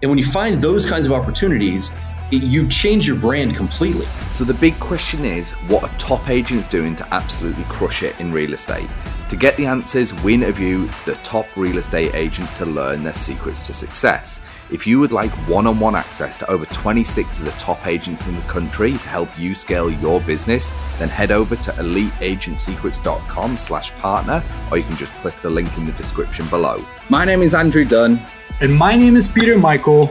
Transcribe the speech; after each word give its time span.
And 0.00 0.10
when 0.10 0.18
you 0.18 0.24
find 0.24 0.62
those 0.62 0.86
kinds 0.86 1.06
of 1.06 1.12
opportunities, 1.12 1.90
it, 2.30 2.42
you 2.42 2.68
change 2.68 3.08
your 3.08 3.16
brand 3.16 3.56
completely. 3.56 4.06
So 4.30 4.44
the 4.44 4.54
big 4.54 4.78
question 4.78 5.24
is 5.24 5.52
what 5.66 5.82
are 5.82 5.98
top 5.98 6.28
agents 6.28 6.68
doing 6.68 6.94
to 6.96 7.14
absolutely 7.14 7.64
crush 7.64 8.04
it 8.04 8.18
in 8.20 8.32
real 8.32 8.54
estate? 8.54 8.88
To 9.30 9.36
get 9.36 9.56
the 9.56 9.66
answers, 9.66 10.14
we 10.22 10.34
interview 10.34 10.88
the 11.04 11.14
top 11.22 11.46
real 11.56 11.78
estate 11.78 12.14
agents 12.14 12.54
to 12.58 12.64
learn 12.64 13.02
their 13.02 13.14
secrets 13.14 13.60
to 13.64 13.74
success. 13.74 14.40
If 14.70 14.86
you 14.86 15.00
would 15.00 15.12
like 15.12 15.30
one-on-one 15.48 15.96
access 15.96 16.38
to 16.38 16.50
over 16.50 16.64
26 16.66 17.40
of 17.40 17.44
the 17.44 17.50
top 17.52 17.86
agents 17.86 18.26
in 18.26 18.36
the 18.36 18.42
country 18.42 18.92
to 18.92 19.08
help 19.08 19.36
you 19.38 19.54
scale 19.54 19.90
your 19.90 20.20
business, 20.20 20.72
then 20.98 21.08
head 21.08 21.30
over 21.30 21.56
to 21.56 21.70
eliteagentsecrets.com 21.72 23.56
slash 23.58 23.90
partner, 23.92 24.42
or 24.70 24.78
you 24.78 24.84
can 24.84 24.96
just 24.96 25.12
click 25.16 25.34
the 25.42 25.50
link 25.50 25.76
in 25.76 25.84
the 25.84 25.92
description 25.92 26.46
below. 26.48 26.82
My 27.10 27.26
name 27.26 27.42
is 27.42 27.54
Andrew 27.54 27.84
Dunn. 27.84 28.22
And 28.60 28.74
my 28.74 28.96
name 28.96 29.14
is 29.14 29.28
Peter 29.28 29.56
Michael. 29.56 30.10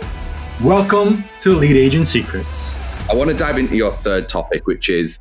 Welcome 0.63 1.25
to 1.41 1.52
Elite 1.52 1.75
Agent 1.75 2.08
Secrets. 2.08 2.77
I 3.09 3.13
want 3.13 3.30
to 3.30 3.35
dive 3.35 3.58
into 3.58 3.76
your 3.76 3.91
third 3.91 4.30
topic, 4.30 4.66
which 4.66 4.88
is 4.88 5.20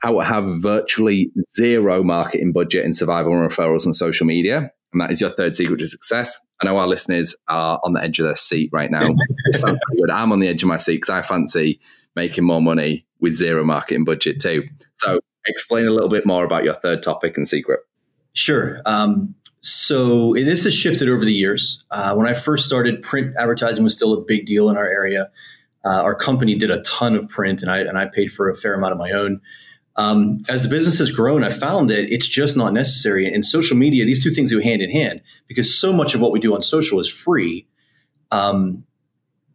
how 0.00 0.18
to 0.18 0.24
have 0.24 0.44
virtually 0.60 1.30
zero 1.48 2.02
marketing 2.02 2.50
budget 2.50 2.84
in 2.84 2.92
survival 2.92 3.34
and 3.34 3.48
referrals 3.48 3.86
on 3.86 3.94
social 3.94 4.26
media. 4.26 4.72
And 4.92 5.00
that 5.00 5.12
is 5.12 5.20
your 5.20 5.30
third 5.30 5.54
secret 5.54 5.78
to 5.78 5.86
success. 5.86 6.40
I 6.60 6.64
know 6.64 6.76
our 6.76 6.88
listeners 6.88 7.36
are 7.46 7.78
on 7.84 7.92
the 7.92 8.02
edge 8.02 8.18
of 8.18 8.26
their 8.26 8.34
seat 8.34 8.70
right 8.72 8.90
now. 8.90 9.04
I'm 10.10 10.32
on 10.32 10.40
the 10.40 10.48
edge 10.48 10.64
of 10.64 10.68
my 10.68 10.76
seat 10.76 10.96
because 10.96 11.10
I 11.10 11.22
fancy 11.22 11.78
making 12.16 12.42
more 12.42 12.60
money 12.60 13.06
with 13.20 13.34
zero 13.34 13.62
marketing 13.62 14.02
budget 14.02 14.40
too. 14.40 14.64
So, 14.94 15.20
explain 15.46 15.86
a 15.86 15.90
little 15.92 16.08
bit 16.08 16.26
more 16.26 16.44
about 16.44 16.64
your 16.64 16.74
third 16.74 17.04
topic 17.04 17.36
and 17.36 17.46
secret. 17.46 17.78
Sure. 18.34 18.80
Um, 18.86 19.36
so 19.60 20.34
this 20.34 20.64
has 20.64 20.74
shifted 20.74 21.08
over 21.08 21.24
the 21.24 21.32
years. 21.32 21.84
Uh, 21.90 22.14
when 22.14 22.26
I 22.26 22.34
first 22.34 22.66
started, 22.66 23.02
print 23.02 23.34
advertising 23.38 23.84
was 23.84 23.94
still 23.94 24.12
a 24.12 24.20
big 24.20 24.46
deal 24.46 24.70
in 24.70 24.76
our 24.76 24.86
area. 24.86 25.30
Uh, 25.84 26.02
our 26.02 26.14
company 26.14 26.54
did 26.56 26.70
a 26.70 26.82
ton 26.82 27.14
of 27.14 27.28
print, 27.28 27.62
and 27.62 27.70
I 27.70 27.78
and 27.78 27.96
I 27.96 28.06
paid 28.06 28.32
for 28.32 28.50
a 28.50 28.56
fair 28.56 28.74
amount 28.74 28.92
of 28.92 28.98
my 28.98 29.12
own. 29.12 29.40
Um, 29.96 30.42
as 30.48 30.62
the 30.62 30.68
business 30.68 30.98
has 30.98 31.10
grown, 31.10 31.42
I 31.42 31.50
found 31.50 31.88
that 31.90 32.12
it's 32.12 32.28
just 32.28 32.56
not 32.56 32.72
necessary. 32.72 33.32
In 33.32 33.42
social 33.42 33.76
media, 33.76 34.04
these 34.04 34.22
two 34.22 34.30
things 34.30 34.52
go 34.52 34.60
hand 34.60 34.82
in 34.82 34.90
hand 34.90 35.22
because 35.46 35.78
so 35.78 35.92
much 35.92 36.14
of 36.14 36.20
what 36.20 36.32
we 36.32 36.40
do 36.40 36.54
on 36.54 36.60
social 36.60 37.00
is 37.00 37.10
free. 37.10 37.66
Um, 38.30 38.84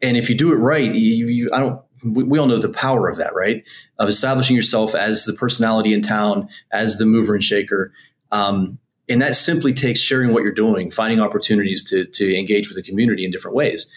and 0.01 0.17
if 0.17 0.29
you 0.29 0.37
do 0.37 0.51
it 0.51 0.55
right, 0.55 0.93
you, 0.93 1.27
you, 1.27 1.49
I 1.53 1.59
don't. 1.59 1.81
We, 2.03 2.23
we 2.23 2.39
all 2.39 2.47
know 2.47 2.57
the 2.57 2.69
power 2.69 3.07
of 3.07 3.17
that, 3.17 3.35
right? 3.35 3.63
Of 3.99 4.09
establishing 4.09 4.55
yourself 4.55 4.95
as 4.95 5.25
the 5.25 5.33
personality 5.33 5.93
in 5.93 6.01
town, 6.01 6.49
as 6.71 6.97
the 6.97 7.05
mover 7.05 7.35
and 7.35 7.43
shaker. 7.43 7.93
Um, 8.31 8.79
and 9.11 9.21
that 9.21 9.35
simply 9.35 9.73
takes 9.73 9.99
sharing 9.99 10.33
what 10.33 10.43
you're 10.43 10.51
doing, 10.51 10.89
finding 10.91 11.19
opportunities 11.19 11.83
to, 11.89 12.05
to 12.05 12.37
engage 12.37 12.67
with 12.67 12.77
the 12.77 12.83
community 12.83 13.25
in 13.25 13.31
different 13.31 13.55
ways. 13.55 13.89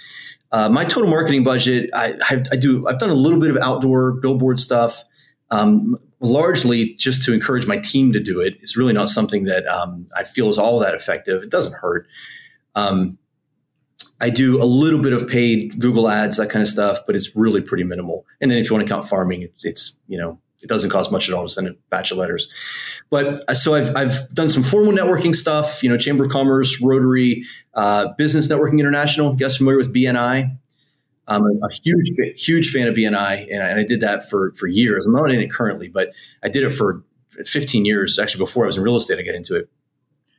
Uh, 0.52 0.68
my 0.68 0.84
total 0.84 1.08
marketing 1.08 1.42
budget, 1.42 1.90
I, 1.92 2.16
I, 2.30 2.56
do. 2.56 2.86
I've 2.86 2.98
done 2.98 3.10
a 3.10 3.14
little 3.14 3.40
bit 3.40 3.50
of 3.50 3.56
outdoor 3.56 4.12
billboard 4.12 4.58
stuff, 4.58 5.02
um, 5.50 5.96
largely 6.20 6.94
just 6.94 7.22
to 7.22 7.32
encourage 7.34 7.66
my 7.66 7.78
team 7.78 8.12
to 8.12 8.20
do 8.20 8.40
it. 8.40 8.54
It's 8.60 8.76
really 8.76 8.92
not 8.92 9.08
something 9.08 9.44
that 9.44 9.66
um, 9.66 10.06
I 10.16 10.22
feel 10.22 10.48
is 10.48 10.58
all 10.58 10.78
that 10.78 10.94
effective. 10.94 11.42
It 11.42 11.50
doesn't 11.50 11.74
hurt. 11.74 12.06
Um, 12.76 13.18
I 14.20 14.30
do 14.30 14.62
a 14.62 14.64
little 14.64 15.00
bit 15.00 15.12
of 15.12 15.28
paid 15.28 15.78
Google 15.78 16.08
ads, 16.08 16.36
that 16.36 16.50
kind 16.50 16.62
of 16.62 16.68
stuff, 16.68 17.00
but 17.06 17.16
it's 17.16 17.34
really 17.34 17.60
pretty 17.60 17.84
minimal. 17.84 18.24
And 18.40 18.50
then 18.50 18.58
if 18.58 18.70
you 18.70 18.76
want 18.76 18.86
to 18.86 18.92
count 18.92 19.08
farming, 19.08 19.42
it's, 19.42 19.64
it's 19.64 20.00
you 20.06 20.18
know 20.18 20.38
it 20.64 20.68
doesn't 20.68 20.88
cost 20.88 21.12
much 21.12 21.28
at 21.28 21.34
all 21.34 21.42
to 21.42 21.48
send 21.48 21.68
a 21.68 21.74
batch 21.90 22.10
of 22.10 22.16
letters. 22.16 22.48
But 23.10 23.44
uh, 23.48 23.54
so 23.54 23.74
I've, 23.74 23.94
I've 23.94 24.28
done 24.30 24.48
some 24.48 24.62
formal 24.62 24.92
networking 24.92 25.34
stuff, 25.34 25.82
you 25.84 25.90
know, 25.90 25.98
Chamber 25.98 26.24
of 26.24 26.30
Commerce, 26.30 26.80
Rotary, 26.80 27.44
uh, 27.74 28.08
Business 28.16 28.48
Networking 28.48 28.80
International. 28.80 29.30
You 29.32 29.36
guys 29.36 29.58
familiar 29.58 29.76
with 29.76 29.94
BNI? 29.94 30.56
I'm 31.28 31.42
a, 31.42 31.66
a, 31.66 31.70
huge, 31.70 32.10
huge 32.36 32.70
fan 32.70 32.88
of 32.88 32.94
BNI, 32.94 33.46
and 33.52 33.62
I, 33.62 33.68
and 33.68 33.80
I, 33.80 33.84
did 33.84 34.00
that 34.00 34.28
for 34.28 34.52
for 34.56 34.66
years. 34.66 35.06
I'm 35.06 35.12
not 35.12 35.30
in 35.30 35.40
it 35.40 35.50
currently, 35.50 35.88
but 35.88 36.12
I 36.42 36.48
did 36.48 36.64
it 36.64 36.70
for 36.70 37.02
15 37.30 37.84
years. 37.84 38.18
Actually, 38.18 38.40
before 38.40 38.64
I 38.64 38.66
was 38.66 38.76
in 38.76 38.82
real 38.82 38.96
estate, 38.96 39.18
I 39.18 39.22
got 39.22 39.34
into 39.34 39.56
it. 39.56 39.68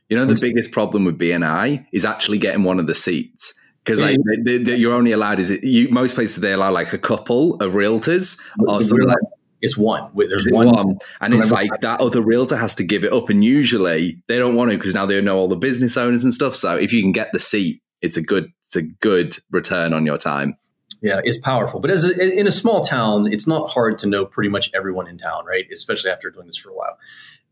You 0.08 0.16
know, 0.16 0.24
the 0.24 0.38
biggest 0.40 0.70
problem 0.70 1.04
with 1.04 1.18
BNI 1.18 1.86
is 1.92 2.04
actually 2.04 2.38
getting 2.38 2.62
one 2.62 2.78
of 2.78 2.86
the 2.86 2.94
seats 2.94 3.54
because 3.86 4.00
like 4.00 4.16
you're 4.44 4.92
only 4.92 5.12
allowed 5.12 5.38
is 5.38 5.50
it, 5.50 5.62
you 5.62 5.88
most 5.88 6.14
places 6.14 6.40
they 6.40 6.52
allow 6.52 6.72
like 6.72 6.92
a 6.92 6.98
couple 6.98 7.54
of 7.56 7.72
realtors 7.72 8.40
or 8.58 8.82
something 8.82 9.06
like 9.06 9.18
it's 9.66 9.76
one. 9.76 10.10
There's 10.14 10.46
one, 10.48 10.68
one, 10.68 10.98
and 11.20 11.34
it's 11.34 11.50
like 11.50 11.70
that 11.80 12.00
other 12.00 12.22
realtor 12.22 12.56
has 12.56 12.74
to 12.76 12.84
give 12.84 13.02
it 13.02 13.12
up, 13.12 13.28
and 13.28 13.44
usually 13.44 14.22
they 14.28 14.38
don't 14.38 14.54
want 14.54 14.70
to 14.70 14.78
because 14.78 14.94
now 14.94 15.06
they 15.06 15.20
know 15.20 15.36
all 15.36 15.48
the 15.48 15.56
business 15.56 15.96
owners 15.96 16.22
and 16.22 16.32
stuff. 16.32 16.54
So 16.54 16.76
if 16.76 16.92
you 16.92 17.02
can 17.02 17.12
get 17.12 17.32
the 17.32 17.40
seat, 17.40 17.82
it's 18.00 18.16
a 18.16 18.22
good 18.22 18.52
it's 18.64 18.76
a 18.76 18.82
good 18.82 19.36
return 19.50 19.92
on 19.92 20.06
your 20.06 20.18
time. 20.18 20.56
Yeah, 21.02 21.20
it's 21.24 21.38
powerful. 21.38 21.80
But 21.80 21.90
as 21.90 22.04
a, 22.04 22.38
in 22.38 22.46
a 22.46 22.52
small 22.52 22.80
town, 22.80 23.32
it's 23.32 23.46
not 23.46 23.68
hard 23.68 23.98
to 23.98 24.08
know 24.08 24.24
pretty 24.24 24.48
much 24.48 24.70
everyone 24.72 25.08
in 25.08 25.18
town, 25.18 25.44
right? 25.44 25.64
Especially 25.72 26.10
after 26.10 26.30
doing 26.30 26.46
this 26.46 26.56
for 26.56 26.70
a 26.70 26.74
while. 26.74 26.96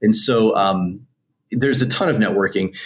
And 0.00 0.14
so 0.14 0.54
um, 0.54 1.06
there's 1.50 1.82
a 1.82 1.88
ton 1.88 2.08
of 2.08 2.16
networking. 2.16 2.76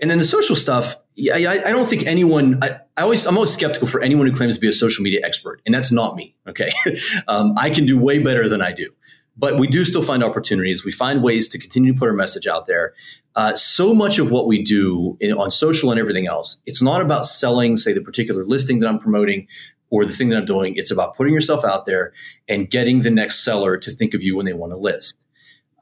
And 0.00 0.10
then 0.10 0.18
the 0.18 0.24
social 0.24 0.56
stuff, 0.56 0.96
yeah, 1.14 1.34
I, 1.34 1.68
I 1.68 1.70
don't 1.72 1.88
think 1.88 2.06
anyone. 2.06 2.62
I, 2.62 2.80
I, 2.98 3.02
always, 3.02 3.24
I'm 3.26 3.36
always 3.36 3.52
skeptical 3.52 3.86
for 3.86 4.02
anyone 4.02 4.26
who 4.26 4.32
claims 4.34 4.56
to 4.56 4.60
be 4.60 4.68
a 4.68 4.72
social 4.72 5.04
media 5.04 5.20
expert, 5.22 5.62
and 5.64 5.74
that's 5.74 5.92
not 5.92 6.16
me. 6.16 6.34
Okay, 6.48 6.72
um, 7.28 7.54
I 7.56 7.70
can 7.70 7.86
do 7.86 7.96
way 7.96 8.18
better 8.18 8.48
than 8.48 8.60
I 8.60 8.72
do, 8.72 8.90
but 9.36 9.56
we 9.58 9.68
do 9.68 9.84
still 9.84 10.02
find 10.02 10.24
opportunities. 10.24 10.84
We 10.84 10.90
find 10.90 11.22
ways 11.22 11.46
to 11.48 11.58
continue 11.58 11.92
to 11.92 11.98
put 11.98 12.08
our 12.08 12.14
message 12.14 12.48
out 12.48 12.66
there. 12.66 12.94
Uh, 13.36 13.54
so 13.54 13.94
much 13.94 14.18
of 14.18 14.32
what 14.32 14.48
we 14.48 14.64
do 14.64 15.16
in, 15.20 15.32
on 15.32 15.52
social 15.52 15.92
and 15.92 16.00
everything 16.00 16.26
else, 16.26 16.60
it's 16.66 16.82
not 16.82 17.00
about 17.00 17.24
selling, 17.24 17.76
say, 17.76 17.92
the 17.92 18.00
particular 18.00 18.44
listing 18.44 18.80
that 18.80 18.88
I'm 18.88 18.98
promoting 18.98 19.46
or 19.90 20.04
the 20.04 20.12
thing 20.12 20.30
that 20.30 20.38
I'm 20.38 20.44
doing. 20.44 20.74
It's 20.74 20.90
about 20.90 21.16
putting 21.16 21.32
yourself 21.32 21.64
out 21.64 21.84
there 21.84 22.12
and 22.48 22.68
getting 22.68 23.02
the 23.02 23.10
next 23.10 23.44
seller 23.44 23.76
to 23.76 23.90
think 23.92 24.12
of 24.12 24.24
you 24.24 24.36
when 24.36 24.44
they 24.44 24.54
want 24.54 24.72
to 24.72 24.76
list. 24.76 25.24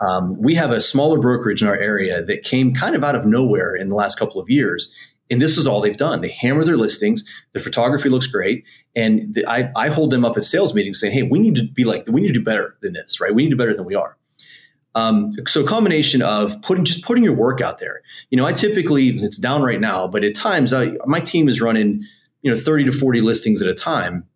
Um, 0.06 0.36
we 0.40 0.54
have 0.56 0.70
a 0.70 0.82
smaller 0.82 1.18
brokerage 1.18 1.62
in 1.62 1.68
our 1.68 1.78
area 1.78 2.22
that 2.22 2.42
came 2.42 2.74
kind 2.74 2.94
of 2.94 3.02
out 3.02 3.16
of 3.16 3.24
nowhere 3.24 3.74
in 3.74 3.88
the 3.88 3.94
last 3.94 4.18
couple 4.18 4.38
of 4.38 4.50
years. 4.50 4.92
And 5.30 5.42
this 5.42 5.58
is 5.58 5.66
all 5.66 5.80
they've 5.80 5.96
done. 5.96 6.20
They 6.20 6.30
hammer 6.30 6.64
their 6.64 6.76
listings. 6.76 7.24
The 7.52 7.60
photography 7.60 8.08
looks 8.08 8.26
great. 8.26 8.64
And 8.94 9.34
the, 9.34 9.46
I, 9.46 9.70
I 9.74 9.88
hold 9.88 10.10
them 10.10 10.24
up 10.24 10.36
at 10.36 10.44
sales 10.44 10.72
meetings 10.72 11.00
saying, 11.00 11.12
hey, 11.12 11.24
we 11.24 11.38
need 11.38 11.56
to 11.56 11.64
be 11.64 11.84
like, 11.84 12.04
we 12.08 12.20
need 12.20 12.28
to 12.28 12.34
do 12.34 12.44
better 12.44 12.76
than 12.80 12.92
this, 12.92 13.20
right? 13.20 13.34
We 13.34 13.42
need 13.42 13.50
to 13.50 13.56
do 13.56 13.58
better 13.58 13.74
than 13.74 13.84
we 13.84 13.94
are. 13.94 14.16
Um, 14.94 15.32
so 15.46 15.62
a 15.62 15.66
combination 15.66 16.22
of 16.22 16.60
putting 16.62 16.84
just 16.84 17.04
putting 17.04 17.22
your 17.22 17.34
work 17.34 17.60
out 17.60 17.78
there. 17.78 18.00
You 18.30 18.38
know, 18.38 18.46
I 18.46 18.54
typically 18.54 19.08
it's 19.08 19.36
down 19.36 19.62
right 19.62 19.78
now, 19.78 20.08
but 20.08 20.24
at 20.24 20.34
times 20.34 20.72
I, 20.72 20.92
my 21.04 21.20
team 21.20 21.50
is 21.50 21.60
running 21.60 22.02
you 22.40 22.50
know 22.50 22.56
30 22.56 22.84
to 22.84 22.92
40 22.92 23.20
listings 23.20 23.60
at 23.60 23.68
a 23.68 23.74
time. 23.74 24.26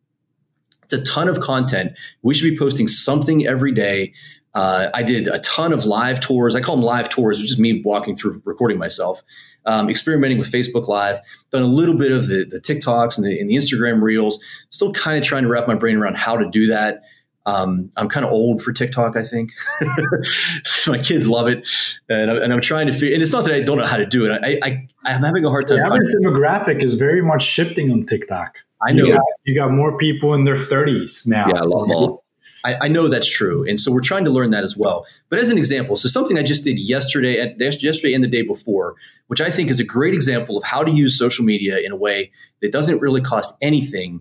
It's 0.82 0.92
a 0.92 1.02
ton 1.02 1.28
of 1.28 1.40
content. 1.40 1.92
We 2.22 2.34
should 2.34 2.50
be 2.50 2.58
posting 2.58 2.88
something 2.88 3.46
every 3.46 3.72
day. 3.72 4.12
Uh, 4.52 4.90
I 4.92 5.02
did 5.02 5.28
a 5.28 5.38
ton 5.38 5.72
of 5.72 5.86
live 5.86 6.20
tours. 6.20 6.56
I 6.56 6.60
call 6.60 6.76
them 6.76 6.84
live 6.84 7.08
tours, 7.08 7.40
which 7.40 7.52
is 7.52 7.58
me 7.58 7.80
walking 7.82 8.14
through 8.14 8.42
recording 8.44 8.76
myself, 8.76 9.22
um, 9.66 9.88
experimenting 9.88 10.38
with 10.38 10.50
Facebook 10.50 10.88
Live. 10.88 11.20
Done 11.50 11.62
a 11.62 11.66
little 11.66 11.96
bit 11.96 12.12
of 12.12 12.28
the, 12.28 12.44
the 12.44 12.60
TikToks 12.60 13.18
and 13.18 13.26
the, 13.26 13.40
and 13.40 13.48
the 13.48 13.56
Instagram 13.56 14.02
Reels. 14.02 14.42
Still 14.70 14.92
kind 14.92 15.18
of 15.18 15.24
trying 15.24 15.42
to 15.42 15.48
wrap 15.48 15.66
my 15.66 15.74
brain 15.74 15.96
around 15.96 16.16
how 16.16 16.36
to 16.36 16.48
do 16.48 16.66
that. 16.68 17.02
Um, 17.46 17.90
I'm 17.96 18.08
kind 18.08 18.26
of 18.26 18.32
old 18.32 18.62
for 18.62 18.72
TikTok, 18.72 19.16
I 19.16 19.22
think. 19.22 19.50
my 20.86 20.98
kids 20.98 21.28
love 21.28 21.48
it, 21.48 21.66
and, 22.08 22.30
I, 22.30 22.44
am 22.44 22.60
trying 22.60 22.86
to 22.86 22.92
figure. 22.92 23.14
And 23.14 23.22
it's 23.22 23.32
not 23.32 23.44
that 23.44 23.54
I 23.54 23.62
don't 23.62 23.78
know 23.78 23.86
how 23.86 23.96
to 23.96 24.06
do 24.06 24.26
it. 24.26 24.38
I, 24.42 24.58
I 24.62 24.88
I'm 25.04 25.22
having 25.22 25.44
a 25.44 25.50
hard 25.50 25.66
time. 25.66 25.78
The 25.78 25.86
average 25.86 26.14
demographic 26.22 26.82
is 26.82 26.94
very 26.94 27.22
much 27.22 27.42
shifting 27.42 27.90
on 27.90 28.04
TikTok. 28.04 28.58
I 28.86 28.92
know 28.92 29.04
you 29.04 29.12
got, 29.12 29.22
you 29.44 29.54
got 29.54 29.72
more 29.72 29.96
people 29.98 30.34
in 30.34 30.44
their 30.44 30.56
30s 30.56 31.26
now. 31.26 31.48
Yeah, 31.48 31.62
a 31.62 31.64
lot 31.64 31.86
more. 31.86 32.20
I, 32.64 32.76
I, 32.82 32.88
know 32.88 33.08
that's 33.08 33.28
true, 33.28 33.66
and 33.68 33.80
so 33.80 33.90
we're 33.90 34.00
trying 34.00 34.24
to 34.24 34.30
learn 34.30 34.50
that 34.50 34.64
as 34.64 34.76
well. 34.76 35.06
But 35.28 35.38
as 35.38 35.50
an 35.50 35.58
example, 35.58 35.96
so 35.96 36.08
something 36.08 36.38
I 36.38 36.42
just 36.42 36.64
did 36.64 36.78
yesterday, 36.78 37.40
at, 37.40 37.60
yesterday 37.82 38.12
and 38.14 38.22
the 38.22 38.28
day 38.28 38.42
before, 38.42 38.96
which 39.28 39.40
I 39.40 39.50
think 39.50 39.70
is 39.70 39.80
a 39.80 39.84
great 39.84 40.14
example 40.14 40.58
of 40.58 40.64
how 40.64 40.82
to 40.82 40.90
use 40.90 41.18
social 41.18 41.44
media 41.44 41.78
in 41.78 41.92
a 41.92 41.96
way 41.96 42.30
that 42.60 42.72
doesn't 42.72 43.00
really 43.00 43.20
cost 43.20 43.54
anything, 43.62 44.20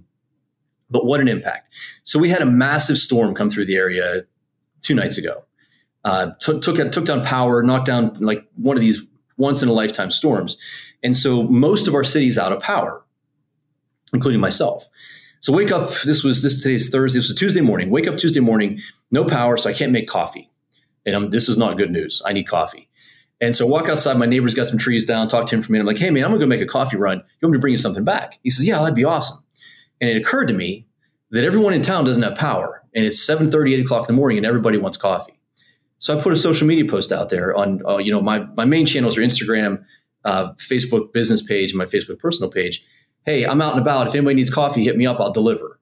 but 0.90 1.06
what 1.06 1.20
an 1.20 1.28
impact! 1.28 1.70
So 2.04 2.18
we 2.18 2.30
had 2.30 2.42
a 2.42 2.46
massive 2.46 2.98
storm 2.98 3.36
come 3.36 3.50
through 3.50 3.66
the 3.66 3.76
area 3.76 4.24
two 4.82 4.96
nights 4.96 5.18
ago. 5.18 5.44
Uh, 6.06 6.32
took 6.40 6.62
took 6.62 6.92
took 6.92 7.06
down 7.06 7.24
power, 7.24 7.62
knocked 7.62 7.86
down 7.86 8.16
like 8.20 8.48
one 8.56 8.78
of 8.78 8.82
these 8.82 9.06
once 9.38 9.62
in 9.62 9.70
a 9.70 9.74
lifetime 9.74 10.12
storms, 10.12 10.58
and 11.04 11.16
so 11.16 11.44
most 11.44 11.88
of 11.88 11.94
our 11.94 12.04
city's 12.04 12.38
out 12.38 12.52
of 12.52 12.62
power, 12.62 13.06
including 14.14 14.40
myself. 14.40 14.88
So 15.42 15.54
wake 15.54 15.72
up. 15.72 15.90
This 16.02 16.24
was 16.24 16.42
this 16.42 16.62
today's 16.62 16.90
Thursday. 16.90 17.20
This 17.20 17.30
was 17.30 17.38
Tuesday 17.38 17.62
morning. 17.62 17.90
Wake 17.90 18.08
up 18.08 18.18
Tuesday 18.18 18.42
morning, 18.42 18.82
no 19.10 19.24
power, 19.24 19.56
so 19.56 19.70
I 19.70 19.74
can't 19.74 19.92
make 19.92 20.08
coffee. 20.08 20.50
And 21.06 21.16
I'm, 21.16 21.30
this 21.30 21.48
is 21.48 21.58
not 21.58 21.78
good 21.78 21.92
news. 21.92 22.22
I 22.26 22.34
need 22.34 22.44
coffee. 22.44 22.90
And 23.42 23.56
so 23.56 23.66
I 23.66 23.70
walk 23.70 23.88
outside. 23.88 24.18
My 24.18 24.26
neighbor's 24.26 24.54
got 24.54 24.68
some 24.68 24.78
trees 24.78 25.06
down. 25.06 25.30
Talk 25.30 25.48
to 25.48 25.56
him 25.56 25.62
for 25.62 25.70
a 25.70 25.72
minute. 25.72 25.84
I'm 25.84 25.88
like, 25.88 25.98
hey 25.98 26.12
man, 26.12 26.26
I'm 26.26 26.32
gonna 26.32 26.42
go 26.42 26.46
make 26.46 26.62
a 26.62 26.66
coffee 26.66 26.98
run. 26.98 27.18
You 27.18 27.48
want 27.48 27.54
me 27.54 27.58
to 27.58 27.62
bring 27.62 27.72
you 27.72 27.78
something 27.78 28.04
back? 28.04 28.38
He 28.44 28.50
says, 28.50 28.68
yeah, 28.68 28.80
that'd 28.80 28.96
be 28.96 29.06
awesome. 29.06 29.44
And 30.02 30.10
it 30.10 30.18
occurred 30.18 30.48
to 30.50 30.54
me 30.54 30.88
that 31.32 31.46
everyone 31.46 31.74
in 31.74 31.82
town 31.82 32.06
doesn't 32.06 32.24
have 32.24 32.36
power, 32.36 32.84
and 32.94 33.06
it's 33.06 33.20
7:30, 33.26 33.74
8 33.74 33.80
o'clock 33.82 34.10
in 34.10 34.16
the 34.16 34.20
morning, 34.20 34.38
and 34.38 34.46
everybody 34.46 34.78
wants 34.78 34.98
coffee. 34.98 35.40
So 36.00 36.18
I 36.18 36.22
put 36.22 36.34
a 36.34 36.38
social 36.38 36.68
media 36.68 36.86
post 36.86 37.12
out 37.12 37.30
there 37.30 37.56
on, 37.56 37.82
uh, 37.88 37.98
you 37.98 38.12
know, 38.12 38.22
my 38.22 38.40
my 38.58 38.66
main 38.66 38.86
channels 38.86 39.18
are 39.18 39.22
Instagram, 39.22 39.84
uh, 40.26 40.54
Facebook 40.54 41.14
business 41.14 41.42
page, 41.42 41.72
and 41.72 41.78
my 41.78 41.86
Facebook 41.86 42.20
personal 42.20 42.50
page 42.50 42.86
hey, 43.26 43.46
I'm 43.46 43.62
out 43.62 43.74
and 43.74 43.82
about. 43.82 44.08
If 44.08 44.16
anybody 44.16 44.36
needs 44.36 44.50
coffee, 44.50 44.84
hit 44.84 44.98
me 44.98 45.06
up. 45.06 45.20
I'll 45.20 45.32
deliver. 45.32 45.80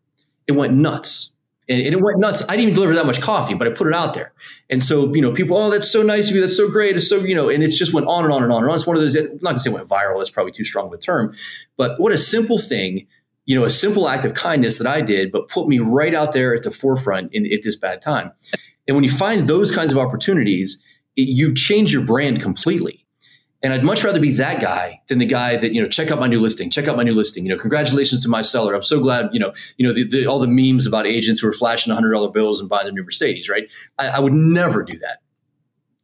It 0.48 0.54
went 0.54 0.74
nuts. 0.74 1.32
And, 1.70 1.82
it 1.82 2.02
went 2.02 2.20
nuts. 2.20 2.44
I 2.44 2.56
didn't 2.56 2.62
even 2.62 2.74
deliver 2.76 2.96
that 2.96 3.06
much 3.06 3.22
coffee, 3.22 3.54
but 3.54 3.68
I 3.68 3.72
put 3.72 3.88
it 3.88 3.94
out 3.94 4.14
there. 4.14 4.34
And 4.70 4.82
so, 4.82 5.14
you 5.14 5.22
know, 5.22 5.32
people, 5.32 5.58
oh, 5.58 5.70
that's 5.70 5.92
so 5.92 6.02
nice 6.02 6.30
of 6.30 6.36
you. 6.36 6.42
That's 6.42 6.56
so 6.56 6.70
great. 6.70 6.96
It's 6.96 7.10
so, 7.10 7.18
you 7.18 7.36
know, 7.36 7.50
and 7.50 7.62
it's 7.62 7.78
just 7.78 7.94
went 7.94 8.08
on 8.08 8.24
and 8.24 8.32
on 8.32 8.44
and 8.44 8.52
on 8.52 8.64
and 8.64 8.70
on. 8.70 8.76
It's 8.76 8.88
one 8.88 8.96
of 8.96 9.02
those, 9.02 9.16
I'm 9.16 9.26
not 9.42 9.52
gonna 9.52 9.60
say 9.60 9.70
it 9.70 9.74
went 9.74 9.88
viral. 9.88 10.18
That's 10.18 10.30
probably 10.30 10.54
too 10.54 10.64
strong 10.64 10.88
of 10.88 10.94
a 10.94 10.98
term, 10.98 11.34
but 11.76 12.00
what 12.00 12.14
a 12.14 12.18
simple 12.18 12.58
thing, 12.58 13.08
you 13.46 13.58
know, 13.60 13.66
a 13.66 13.70
simple 13.70 14.08
act 14.08 14.24
of 14.24 14.34
kindness 14.34 14.78
that 14.78 14.88
I 14.88 15.02
did, 15.02 15.32
but 15.32 15.50
put 15.50 15.68
me 15.68 15.80
right 15.80 16.16
out 16.16 16.32
there 16.32 16.54
at 16.54 16.64
the 16.64 16.72
forefront 16.72 17.34
in, 17.34 17.52
at 17.52 17.64
this 17.64 17.76
bad 17.76 18.02
time. 18.02 18.32
And 18.88 18.96
when 18.96 19.04
you 19.04 19.12
find 19.12 19.48
those 19.48 19.72
kinds 19.72 19.92
of 19.92 19.98
opportunities, 19.98 20.82
it, 21.18 21.28
you 21.28 21.54
change 21.54 21.92
your 21.92 22.04
brand 22.04 22.42
completely. 22.42 23.06
And 23.64 23.74
I'd 23.74 23.84
much 23.84 24.04
rather 24.04 24.20
be 24.20 24.32
that 24.34 24.62
guy 24.62 25.02
than 25.08 25.18
the 25.18 25.26
guy 25.26 25.58
that, 25.58 25.74
you 25.74 25.82
know, 25.82 25.88
check 25.88 26.12
out 26.12 26.20
my 26.20 26.28
new 26.28 26.40
listing, 26.40 26.70
check 26.70 26.88
out 26.88 26.96
my 26.96 27.04
new 27.04 27.14
listing. 27.14 27.44
You 27.44 27.56
know, 27.56 27.60
congratulations 27.60 28.22
to 28.24 28.30
my 28.30 28.44
seller. 28.44 28.76
I'm 28.76 28.84
so 28.84 29.00
glad, 29.00 29.30
you 29.32 29.40
know, 29.40 29.52
you 29.78 29.88
know, 29.88 29.94
the, 29.94 30.08
the, 30.08 30.28
all 30.28 30.40
the 30.40 30.48
memes 30.48 30.86
about 30.86 31.08
agents 31.08 31.42
who 31.42 31.48
are 31.48 31.54
flashing 31.54 31.92
$100 31.92 32.34
bills 32.34 32.60
and 32.60 32.70
buying 32.70 32.86
their 32.86 32.94
new 32.94 33.04
Mercedes, 33.04 33.50
right? 33.50 33.68
I, 33.98 34.10
I 34.10 34.20
would 34.20 34.34
never 34.34 34.84
do 34.84 34.98
that. 35.00 35.18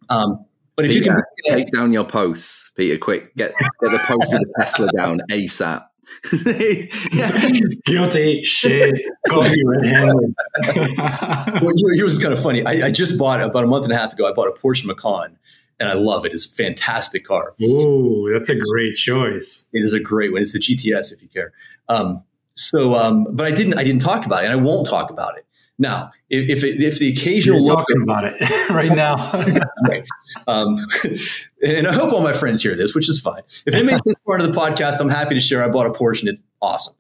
Um, 0.10 0.46
but 0.76 0.86
if 0.86 0.94
Peter, 0.94 1.06
you 1.06 1.12
can 1.12 1.24
take 1.46 1.72
down 1.72 1.94
your 1.94 2.06
posts, 2.06 2.72
Peter, 2.76 2.98
quick, 2.98 3.36
get, 3.36 3.54
get 3.58 3.92
the 3.92 4.00
post 4.00 4.34
of 4.34 4.40
the 4.40 4.54
Tesla 4.60 4.88
down 4.96 5.22
ASAP. 5.30 5.86
Guilty 7.86 8.44
shit. 8.44 8.96
Call 9.30 9.44
me 9.44 9.64
red-handed. 9.66 10.36
well, 11.62 11.72
it 11.76 12.04
was 12.04 12.18
kind 12.22 12.34
of 12.34 12.42
funny. 12.42 12.66
I, 12.66 12.88
I, 12.88 12.92
just 12.92 13.18
bought 13.18 13.42
about 13.42 13.64
a 13.64 13.68
month 13.68 13.86
and 13.86 13.94
a 13.94 13.98
half 13.98 14.14
ago. 14.14 14.28
I 14.28 14.34
bought 14.34 14.48
a 14.48 14.52
Porsche 14.52 14.86
Macan, 14.86 15.38
and 15.80 15.90
I 15.90 15.94
love 15.94 16.26
it. 16.26 16.34
It's 16.34 16.46
a 16.46 16.50
fantastic 16.50 17.26
car. 17.26 17.54
Ooh, 17.62 18.30
that's 18.32 18.50
a 18.50 18.56
great 18.72 18.96
choice. 18.96 19.66
It 19.74 19.80
is 19.80 19.94
a 19.94 20.00
great 20.00 20.32
one. 20.32 20.42
It's 20.42 20.54
the 20.54 20.60
GTS, 20.60 21.14
if 21.14 21.22
you 21.22 21.30
care. 21.30 21.52
Um, 21.90 22.24
so, 22.56 22.96
um, 22.96 23.26
but 23.32 23.48
I 23.48 23.52
didn't. 23.52 23.78
I 23.78 23.84
didn't 23.84 24.02
talk 24.02 24.26
about 24.26 24.44
it, 24.44 24.52
and 24.52 24.54
I 24.54 24.62
won't 24.62 24.88
talk 24.88 25.10
about 25.10 25.38
it. 25.38 25.46
Now, 25.80 26.12
if 26.30 26.50
if, 26.50 26.64
it, 26.64 26.82
if 26.82 27.00
the 27.00 27.12
occasional 27.12 27.58
You're 27.58 27.68
look, 27.68 27.80
talking 27.80 28.02
about 28.04 28.26
it 28.26 28.36
right 28.70 28.92
now. 28.92 29.16
right. 29.88 30.06
Um, 30.48 30.78
and 31.64 31.88
I 31.88 31.94
hope 31.94 32.14
all 32.14 32.22
my 32.22 32.34
friends 32.34 32.62
hear 32.62 32.76
this, 32.76 32.94
which 32.94 33.10
is 33.10 33.20
fine. 33.20 33.42
If 33.66 33.74
they 33.74 33.82
make 33.82 34.02
this 34.04 34.16
part 34.26 34.40
of 34.40 34.52
the 34.52 34.60
podcast, 34.60 35.00
I'm 35.00 35.10
happy 35.10 35.34
to 35.34 35.42
share. 35.42 35.64
I 35.64 35.70
bought 35.70 35.88
a 35.88 35.92
Porsche, 35.92 36.22
and 36.22 36.30
it's 36.30 36.44
awesome. 36.62 36.96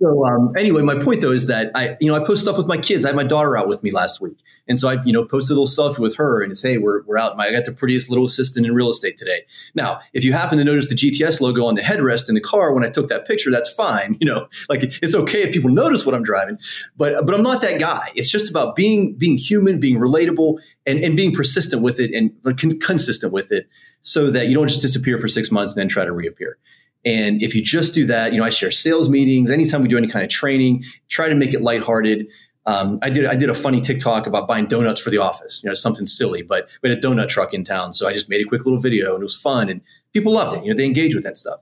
So 0.00 0.24
um, 0.26 0.52
anyway, 0.56 0.82
my 0.82 0.96
point 0.96 1.20
though 1.20 1.32
is 1.32 1.48
that 1.48 1.72
I, 1.74 1.96
you 2.00 2.10
know, 2.10 2.16
I 2.16 2.24
post 2.24 2.42
stuff 2.42 2.56
with 2.56 2.68
my 2.68 2.76
kids. 2.76 3.04
I 3.04 3.08
had 3.08 3.16
my 3.16 3.24
daughter 3.24 3.56
out 3.56 3.66
with 3.66 3.82
me 3.82 3.90
last 3.90 4.20
week, 4.20 4.38
and 4.68 4.78
so 4.78 4.88
I, 4.88 5.02
you 5.04 5.12
know, 5.12 5.24
posted 5.24 5.56
a 5.56 5.60
little 5.60 5.66
selfie 5.66 5.98
with 5.98 6.14
her, 6.16 6.40
and 6.40 6.52
it's 6.52 6.62
hey, 6.62 6.78
we're 6.78 7.02
we're 7.02 7.18
out. 7.18 7.38
I 7.40 7.50
got 7.50 7.64
the 7.64 7.72
prettiest 7.72 8.08
little 8.08 8.26
assistant 8.26 8.64
in 8.64 8.74
real 8.74 8.90
estate 8.90 9.16
today. 9.16 9.44
Now, 9.74 10.00
if 10.12 10.24
you 10.24 10.32
happen 10.32 10.58
to 10.58 10.64
notice 10.64 10.88
the 10.88 10.94
GTS 10.94 11.40
logo 11.40 11.64
on 11.66 11.74
the 11.74 11.82
headrest 11.82 12.28
in 12.28 12.36
the 12.36 12.40
car 12.40 12.72
when 12.72 12.84
I 12.84 12.90
took 12.90 13.08
that 13.08 13.26
picture, 13.26 13.50
that's 13.50 13.70
fine. 13.70 14.16
You 14.28 14.34
know, 14.34 14.48
like 14.68 14.82
it's 15.00 15.14
okay 15.14 15.42
if 15.42 15.54
people 15.54 15.70
notice 15.70 16.04
what 16.04 16.14
I'm 16.14 16.24
driving, 16.24 16.58
but 16.96 17.24
but 17.24 17.34
I'm 17.34 17.42
not 17.42 17.60
that 17.62 17.78
guy. 17.78 18.10
It's 18.16 18.28
just 18.28 18.50
about 18.50 18.74
being 18.74 19.14
being 19.14 19.38
human, 19.38 19.78
being 19.78 19.98
relatable, 19.98 20.58
and 20.86 20.98
and 21.04 21.16
being 21.16 21.32
persistent 21.32 21.82
with 21.82 22.00
it 22.00 22.12
and 22.12 22.32
con- 22.58 22.80
consistent 22.80 23.32
with 23.32 23.52
it, 23.52 23.68
so 24.02 24.30
that 24.32 24.48
you 24.48 24.54
don't 24.54 24.66
just 24.66 24.82
disappear 24.82 25.18
for 25.18 25.28
six 25.28 25.52
months 25.52 25.74
and 25.74 25.80
then 25.80 25.88
try 25.88 26.04
to 26.04 26.12
reappear. 26.12 26.58
And 27.04 27.42
if 27.42 27.54
you 27.54 27.62
just 27.62 27.94
do 27.94 28.04
that, 28.06 28.32
you 28.32 28.38
know, 28.38 28.44
I 28.44 28.50
share 28.50 28.70
sales 28.70 29.08
meetings. 29.08 29.50
Anytime 29.50 29.82
we 29.82 29.88
do 29.88 29.96
any 29.96 30.08
kind 30.08 30.24
of 30.24 30.30
training, 30.30 30.84
try 31.08 31.28
to 31.28 31.34
make 31.34 31.54
it 31.54 31.62
lighthearted. 31.62 32.26
Um, 32.66 32.98
I 33.02 33.08
did 33.08 33.24
I 33.24 33.34
did 33.34 33.48
a 33.48 33.54
funny 33.54 33.80
TikTok 33.80 34.26
about 34.26 34.46
buying 34.46 34.66
donuts 34.66 35.00
for 35.00 35.10
the 35.10 35.18
office. 35.18 35.62
You 35.62 35.68
know, 35.68 35.74
something 35.74 36.04
silly, 36.04 36.42
but 36.42 36.68
we 36.82 36.90
had 36.90 36.98
a 36.98 37.00
donut 37.00 37.28
truck 37.28 37.54
in 37.54 37.64
town, 37.64 37.94
so 37.94 38.06
I 38.06 38.12
just 38.12 38.28
made 38.28 38.44
a 38.44 38.48
quick 38.48 38.66
little 38.66 38.80
video, 38.80 39.14
and 39.14 39.22
it 39.22 39.24
was 39.24 39.36
fun, 39.36 39.70
and 39.70 39.80
people 40.12 40.32
loved 40.32 40.58
it. 40.58 40.64
You 40.64 40.72
know, 40.72 40.76
they 40.76 40.84
engage 40.84 41.14
with 41.14 41.24
that 41.24 41.36
stuff. 41.36 41.60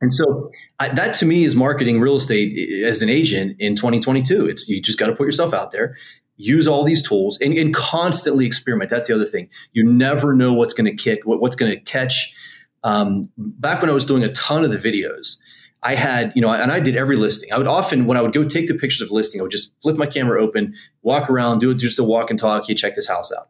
And 0.00 0.12
so 0.12 0.50
I, 0.80 0.88
that 0.88 1.14
to 1.16 1.26
me 1.26 1.44
is 1.44 1.54
marketing 1.54 2.00
real 2.00 2.16
estate 2.16 2.82
as 2.84 3.02
an 3.02 3.08
agent 3.08 3.56
in 3.58 3.76
2022. 3.76 4.46
It's 4.46 4.68
you 4.68 4.82
just 4.82 4.98
got 4.98 5.06
to 5.06 5.14
put 5.14 5.26
yourself 5.26 5.54
out 5.54 5.70
there, 5.70 5.96
use 6.36 6.66
all 6.66 6.82
these 6.82 7.00
tools, 7.00 7.38
and, 7.40 7.56
and 7.56 7.72
constantly 7.72 8.44
experiment. 8.46 8.90
That's 8.90 9.06
the 9.06 9.14
other 9.14 9.24
thing. 9.24 9.48
You 9.72 9.84
never 9.84 10.34
know 10.34 10.52
what's 10.52 10.74
going 10.74 10.84
to 10.86 10.94
kick, 10.94 11.24
what, 11.24 11.40
what's 11.40 11.56
going 11.56 11.72
to 11.72 11.80
catch 11.80 12.34
um, 12.84 13.30
back 13.36 13.80
when 13.80 13.90
I 13.90 13.94
was 13.94 14.04
doing 14.04 14.22
a 14.22 14.32
ton 14.32 14.62
of 14.62 14.70
the 14.70 14.76
videos, 14.76 15.36
I 15.82 15.96
had, 15.96 16.32
you 16.34 16.40
know, 16.40 16.52
and 16.52 16.70
I 16.70 16.80
did 16.80 16.96
every 16.96 17.16
listing. 17.16 17.52
I 17.52 17.58
would 17.58 17.66
often, 17.66 18.06
when 18.06 18.16
I 18.16 18.22
would 18.22 18.32
go 18.32 18.44
take 18.44 18.68
the 18.68 18.74
pictures 18.74 19.02
of 19.02 19.10
listing, 19.10 19.40
I 19.40 19.42
would 19.42 19.50
just 19.50 19.74
flip 19.82 19.96
my 19.96 20.06
camera 20.06 20.40
open, 20.40 20.74
walk 21.02 21.28
around, 21.28 21.58
do 21.58 21.74
just 21.74 21.98
a 21.98 22.04
walk 22.04 22.30
and 22.30 22.38
talk. 22.38 22.68
You 22.68 22.74
check 22.74 22.94
this 22.94 23.08
house 23.08 23.32
out. 23.32 23.48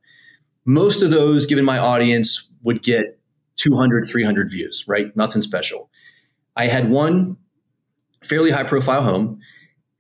Most 0.65 1.03
of 1.03 1.11
those, 1.11 1.47
given 1.47 1.65
my 1.65 1.79
audience, 1.79 2.49
would 2.63 2.83
get 2.83 3.21
200, 3.57 4.07
300 4.09 4.51
views, 4.51 4.85
right? 4.89 5.15
Nothing 5.17 5.43
special. 5.43 5.91
I 6.57 6.67
had 6.67 6.91
one 6.91 7.37
fairly 8.23 8.51
high 8.51 8.65
profile 8.65 9.03
home. 9.03 9.41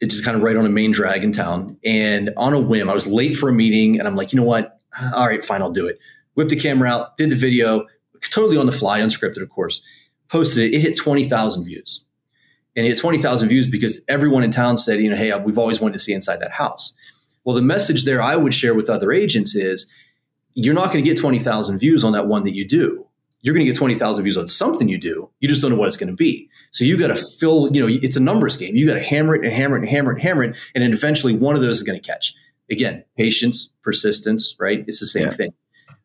It 0.00 0.10
just 0.10 0.24
kind 0.24 0.36
of 0.36 0.42
right 0.42 0.56
on 0.56 0.66
a 0.66 0.70
main 0.70 0.90
drag 0.90 1.22
in 1.22 1.32
town. 1.32 1.76
And 1.84 2.30
on 2.36 2.52
a 2.52 2.60
whim, 2.60 2.88
I 2.88 2.94
was 2.94 3.06
late 3.06 3.36
for 3.36 3.48
a 3.48 3.52
meeting 3.52 3.98
and 3.98 4.08
I'm 4.08 4.16
like, 4.16 4.32
you 4.32 4.38
know 4.38 4.46
what? 4.46 4.80
All 5.12 5.26
right, 5.26 5.44
fine, 5.44 5.62
I'll 5.62 5.70
do 5.70 5.86
it. 5.86 5.98
Whipped 6.34 6.50
the 6.50 6.56
camera 6.56 6.88
out, 6.88 7.16
did 7.16 7.30
the 7.30 7.36
video, 7.36 7.86
totally 8.30 8.56
on 8.56 8.66
the 8.66 8.72
fly, 8.72 9.00
unscripted, 9.00 9.42
of 9.42 9.48
course. 9.48 9.82
Posted 10.28 10.64
it. 10.64 10.76
It 10.76 10.80
hit 10.80 10.96
20,000 10.96 11.64
views. 11.64 12.04
And 12.76 12.84
it 12.84 12.90
hit 12.90 12.98
20,000 12.98 13.48
views 13.48 13.66
because 13.66 14.00
everyone 14.08 14.42
in 14.42 14.50
town 14.50 14.78
said, 14.78 15.00
you 15.00 15.08
know, 15.08 15.16
hey, 15.16 15.32
we've 15.38 15.58
always 15.58 15.80
wanted 15.80 15.92
to 15.92 15.98
see 16.00 16.12
inside 16.12 16.40
that 16.40 16.52
house. 16.52 16.94
Well, 17.44 17.54
the 17.54 17.62
message 17.62 18.04
there 18.04 18.22
I 18.22 18.36
would 18.36 18.54
share 18.54 18.74
with 18.74 18.90
other 18.90 19.12
agents 19.12 19.54
is 19.54 19.86
you're 20.54 20.74
not 20.74 20.92
going 20.92 21.04
to 21.04 21.08
get 21.08 21.18
20,000 21.18 21.78
views 21.78 22.02
on 22.02 22.12
that 22.12 22.26
one 22.26 22.44
that 22.44 22.54
you 22.54 22.66
do. 22.66 23.06
You're 23.42 23.54
going 23.54 23.66
to 23.66 23.70
get 23.70 23.78
20,000 23.78 24.24
views 24.24 24.38
on 24.38 24.48
something 24.48 24.88
you 24.88 24.96
do. 24.96 25.28
You 25.40 25.48
just 25.48 25.60
don't 25.60 25.70
know 25.70 25.76
what 25.76 25.88
it's 25.88 25.98
going 25.98 26.08
to 26.08 26.16
be. 26.16 26.48
So 26.70 26.84
you 26.84 26.96
got 26.96 27.08
to 27.08 27.14
fill, 27.14 27.68
you 27.72 27.80
know, 27.80 27.98
it's 28.02 28.16
a 28.16 28.20
numbers 28.20 28.56
game. 28.56 28.74
You 28.74 28.86
got 28.86 28.94
to 28.94 29.02
hammer 29.02 29.34
it 29.34 29.44
and 29.44 29.52
hammer 29.52 29.76
it 29.76 29.82
and 29.82 29.90
hammer 29.90 30.12
it 30.12 30.14
and 30.14 30.22
hammer 30.22 30.44
it. 30.44 30.56
And 30.74 30.82
then 30.82 30.92
eventually 30.94 31.36
one 31.36 31.54
of 31.54 31.60
those 31.60 31.76
is 31.76 31.82
going 31.82 32.00
to 32.00 32.06
catch. 32.06 32.34
Again, 32.70 33.04
patience, 33.18 33.70
persistence, 33.82 34.56
right? 34.58 34.82
It's 34.86 35.00
the 35.00 35.06
same 35.06 35.24
yeah. 35.24 35.30
thing. 35.30 35.54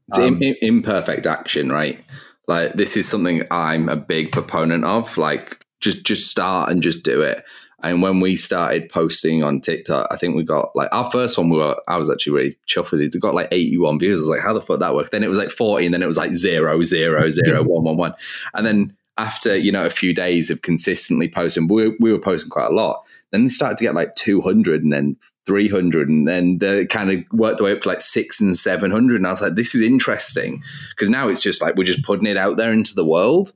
It's 0.10 0.20
um, 0.20 0.42
Im- 0.42 0.56
imperfect 0.62 1.26
action, 1.26 1.72
right? 1.72 2.04
Like 2.48 2.74
this 2.74 2.98
is 2.98 3.08
something 3.08 3.44
I'm 3.52 3.90
a 3.90 3.96
big 3.96 4.32
proponent 4.32 4.84
of. 4.84 5.18
Like 5.18 5.64
just 5.80 6.04
just 6.04 6.30
start 6.30 6.72
and 6.72 6.84
just 6.84 7.04
do 7.04 7.22
it. 7.22 7.44
And 7.82 8.02
when 8.02 8.20
we 8.20 8.36
started 8.36 8.90
posting 8.90 9.44
on 9.44 9.62
TikTok, 9.62 10.08
I 10.12 10.18
think 10.18 10.36
we 10.36 10.44
got 10.44 10.76
like 10.76 10.90
our 10.92 11.10
first 11.12 11.38
one. 11.38 11.50
We 11.50 11.58
were 11.58 11.80
I 11.88 11.98
was 11.98 12.10
actually 12.10 12.34
really 12.34 12.56
chuffed 12.68 12.92
with 12.92 13.02
it. 13.02 13.14
We 13.14 13.20
got 13.20 13.36
like 13.36 13.48
81 13.52 14.00
views. 14.00 14.20
I 14.20 14.22
was 14.22 14.28
like, 14.28 14.42
how 14.42 14.54
the 14.54 14.62
fuck 14.62 14.80
that 14.80 14.96
worked? 14.96 15.12
Then 15.12 15.24
it 15.24 15.30
was 15.30 15.38
like 15.38 15.50
40, 15.50 15.86
and 15.86 15.94
then 15.94 16.04
it 16.04 16.08
was 16.08 16.18
like 16.18 16.34
zero, 16.34 16.82
zero, 16.84 17.30
zero, 17.30 17.64
one, 17.64 17.84
one, 17.84 17.98
one. 17.98 18.14
And 18.54 18.66
then 18.66 18.96
after 19.18 19.56
you 19.56 19.72
know 19.72 19.86
a 19.86 19.90
few 19.90 20.14
days 20.14 20.50
of 20.50 20.62
consistently 20.62 21.30
posting, 21.30 21.68
we, 21.68 21.96
we 22.00 22.12
were 22.12 22.20
posting 22.20 22.50
quite 22.50 22.72
a 22.72 22.74
lot. 22.74 23.06
Then 23.32 23.44
they 23.44 23.50
started 23.50 23.78
to 23.78 23.84
get 23.84 23.96
like 23.96 24.16
200, 24.16 24.84
and 24.84 24.92
then 24.92 25.18
300 25.50 26.08
and 26.08 26.28
then 26.28 26.60
they 26.60 26.86
kind 26.86 27.10
of 27.12 27.24
worked 27.32 27.58
their 27.58 27.66
way 27.66 27.72
up 27.72 27.82
to 27.82 27.88
like 27.88 28.02
six 28.02 28.40
and 28.40 28.56
700 28.56 29.16
and 29.16 29.26
i 29.26 29.32
was 29.32 29.42
like 29.42 29.56
this 29.56 29.74
is 29.74 29.82
interesting. 29.82 30.62
Because 30.92 31.10
now 31.10 31.28
it's 31.28 31.42
just 31.42 31.60
like 31.60 31.76
we're 31.76 31.84
just 31.86 32.04
putting 32.04 32.28
it 32.28 32.38
out 32.38 32.58
there 32.58 32.72
into 32.72 32.94
the 32.94 33.04
world 33.04 33.52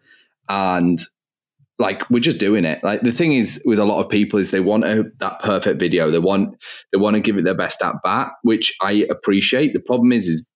and 0.49 0.99
like 1.77 2.09
we're 2.09 2.19
just 2.19 2.39
doing 2.39 2.65
it. 2.65 2.83
Like 2.83 3.01
the 3.01 3.11
thing 3.11 3.33
is 3.33 3.61
with 3.63 3.77
a 3.77 3.85
lot 3.85 4.03
of 4.03 4.09
people 4.09 4.39
is 4.39 4.49
they 4.49 4.59
want 4.59 4.85
a, 4.85 5.05
that 5.19 5.39
perfect 5.39 5.79
video. 5.79 6.09
They 6.09 6.17
want 6.17 6.55
they 6.91 6.97
want 6.97 7.15
to 7.15 7.19
give 7.19 7.37
it 7.37 7.45
their 7.45 7.53
best 7.53 7.83
at 7.83 8.01
bat 8.03 8.31
which 8.41 8.75
i 8.81 9.05
appreciate. 9.11 9.73
The 9.73 9.79
problem 9.79 10.11
is 10.11 10.27
is 10.27 10.47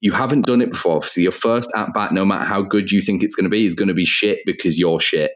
you 0.00 0.12
haven't 0.12 0.46
done 0.46 0.62
it 0.62 0.70
before. 0.70 1.02
So 1.02 1.20
your 1.20 1.32
first 1.32 1.70
at 1.76 1.92
bat 1.92 2.12
no 2.12 2.24
matter 2.24 2.46
how 2.46 2.62
good 2.62 2.90
you 2.90 3.02
think 3.02 3.22
it's 3.22 3.34
going 3.34 3.44
to 3.44 3.50
be 3.50 3.66
is 3.66 3.74
going 3.74 3.88
to 3.88 3.94
be 3.94 4.06
shit 4.06 4.38
because 4.46 4.78
you're 4.78 5.00
shit. 5.00 5.32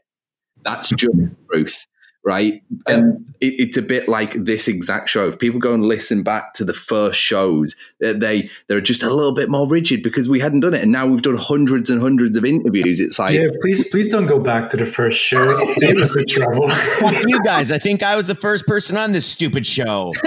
That's 0.63 0.89
just 0.89 1.15
the 1.15 1.37
truth 1.53 1.87
right? 2.27 2.61
And 2.89 3.25
it, 3.41 3.55
it's 3.59 3.77
a 3.77 3.83
bit 3.83 4.09
like 4.09 4.33
this 4.33 4.67
exact 4.67 5.09
show. 5.09 5.29
If 5.29 5.39
people 5.39 5.61
go 5.61 5.73
and 5.73 5.85
listen 5.85 6.25
back 6.25 6.55
to 6.55 6.65
the 6.65 6.75
first 6.75 7.21
shows, 7.21 7.77
they 8.01 8.51
they're 8.67 8.81
just 8.81 9.05
a 9.05 9.15
little 9.15 9.35
bit 9.35 9.49
more 9.49 9.69
rigid 9.69 10.03
because 10.03 10.29
we 10.29 10.41
hadn't 10.41 10.61
done 10.61 10.75
it, 10.75 10.83
and 10.83 10.91
now 10.91 11.07
we've 11.07 11.23
done 11.23 11.37
hundreds 11.37 11.89
and 11.89 12.01
hundreds 12.01 12.37
of 12.37 12.45
interviews. 12.45 12.99
It's 12.99 13.19
like, 13.19 13.37
yeah, 13.37 13.47
please, 13.63 13.89
please 13.89 14.09
don't 14.09 14.27
go 14.27 14.41
back 14.41 14.69
to 14.71 14.77
the 14.77 14.85
first 14.85 15.21
show. 15.21 15.47
Save 15.57 15.99
us 15.99 16.13
the 16.13 16.25
trouble. 16.25 16.69
you 17.29 17.41
guys, 17.45 17.71
I 17.71 17.79
think 17.79 18.03
I 18.03 18.17
was 18.17 18.27
the 18.27 18.35
first 18.35 18.67
person 18.67 18.97
on 18.97 19.13
this 19.13 19.25
stupid 19.25 19.65
show. 19.65 20.13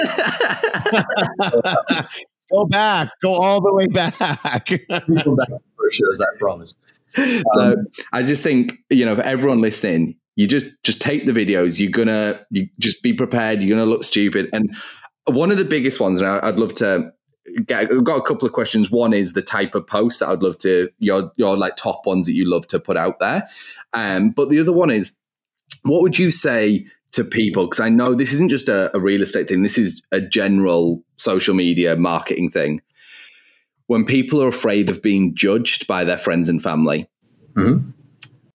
go 2.50 2.66
back, 2.70 3.10
go 3.22 3.34
all 3.34 3.62
the 3.62 3.74
way 3.74 3.88
back. 3.88 4.18
go 4.70 4.78
back 4.88 5.06
to 5.06 5.60
first 5.78 5.98
shows, 5.98 6.22
I 6.22 6.38
promise. 6.40 6.74
So 7.16 7.34
um, 7.60 7.88
I 8.14 8.24
just 8.24 8.42
think 8.44 8.78
you 8.90 9.04
know, 9.04 9.16
for 9.16 9.24
everyone 9.24 9.60
listening, 9.62 10.16
you 10.40 10.48
just 10.48 10.68
just 10.84 11.02
take 11.02 11.26
the 11.26 11.34
videos. 11.34 11.82
You're 11.82 11.92
gonna 11.92 12.40
you 12.50 12.70
just 12.80 13.04
be 13.04 13.12
prepared. 13.12 13.62
You're 13.62 13.76
gonna 13.78 13.90
look 13.90 14.06
stupid. 14.06 14.48
And 14.54 14.74
one 15.26 15.52
of 15.52 15.58
the 15.58 15.66
biggest 15.66 16.00
ones 16.00 16.20
and 16.22 16.28
i'd 16.28 16.56
love 16.56 16.74
to 16.74 17.12
get 17.66 17.92
i've 17.92 18.06
got 18.06 18.16
a 18.16 18.22
couple 18.22 18.48
of 18.48 18.54
questions. 18.54 18.90
One 18.90 19.12
is 19.12 19.34
the 19.34 19.42
type 19.42 19.76
of 19.76 19.86
post 19.86 20.22
that 20.22 20.30
i'd 20.30 20.42
love 20.42 20.58
to 20.60 20.90
your 21.00 21.34
your 21.36 21.58
like 21.58 21.76
top 21.76 22.06
ones 22.06 22.26
that 22.26 22.36
you 22.36 22.50
love 22.50 22.66
to 22.68 22.80
put 22.80 22.96
out 22.96 23.20
there. 23.20 23.50
Um 23.92 24.30
but 24.30 24.50
the 24.50 24.62
other 24.62 24.72
one 24.72 24.92
is 24.92 25.14
what 25.84 26.02
would 26.02 26.18
you 26.18 26.32
say 26.32 26.88
to 27.12 27.26
people? 27.26 27.66
Because 27.66 27.82
i 27.82 27.90
know 27.90 28.16
this 28.16 28.32
isn't 28.32 28.50
just 28.50 28.70
a, 28.70 28.96
a 28.96 29.00
real 29.02 29.22
estate 29.22 29.50
thing. 29.50 29.64
This 29.64 29.78
is 29.78 30.02
a 30.14 30.22
general 30.22 31.04
social 31.18 31.54
media 31.54 31.98
marketing 31.98 32.50
thing. 32.50 32.82
When 33.88 34.06
people 34.06 34.42
are 34.42 34.48
afraid 34.48 34.90
of 34.90 35.02
being 35.02 35.36
judged 35.36 35.86
by 35.86 36.06
their 36.06 36.18
friends 36.18 36.48
and 36.48 36.64
family 36.64 37.10
mm-hmm 37.58 37.90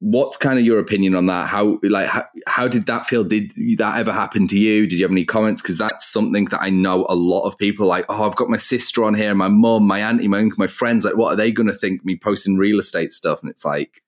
what's 0.05 0.37
kind 0.37 0.59
of 0.59 0.67
your 0.67 0.79
opinion 0.79 1.15
on 1.15 1.27
that? 1.27 1.49
How 1.49 1.79
like 1.83 2.07
how, 2.07 2.27
how 2.47 2.69
did 2.69 2.85
that 2.87 3.07
feel? 3.07 3.25
Did 3.25 3.53
that 3.79 3.99
ever 3.99 4.13
happen 4.13 4.47
to 4.49 4.59
you? 4.59 4.87
Did 4.87 4.99
you 4.99 5.05
have 5.05 5.11
any 5.11 5.25
comments? 5.25 5.63
Because 5.63 5.79
that's 5.79 6.07
something 6.07 6.45
that 6.47 6.61
I 6.61 6.69
know 6.69 7.07
a 7.09 7.15
lot 7.15 7.47
of 7.47 7.57
people 7.57 7.87
like. 7.87 8.05
Oh, 8.11 8.27
I've 8.27 8.37
got 8.37 8.51
my 8.51 8.59
sister 8.59 9.03
on 9.03 9.15
here, 9.15 9.35
my 9.35 9.49
mum, 9.49 9.85
my 9.85 10.01
auntie, 10.01 10.29
my 10.29 10.41
uncle, 10.41 10.57
my 10.59 10.67
friends. 10.67 11.07
Like, 11.07 11.17
what 11.17 11.33
are 11.33 11.37
they 11.37 11.51
going 11.51 11.69
to 11.69 11.75
think 11.75 12.05
me 12.05 12.17
posting 12.17 12.57
real 12.57 12.79
estate 12.79 13.15
stuff? 13.15 13.41
And 13.41 13.51
it's 13.51 13.65
like, 13.65 14.03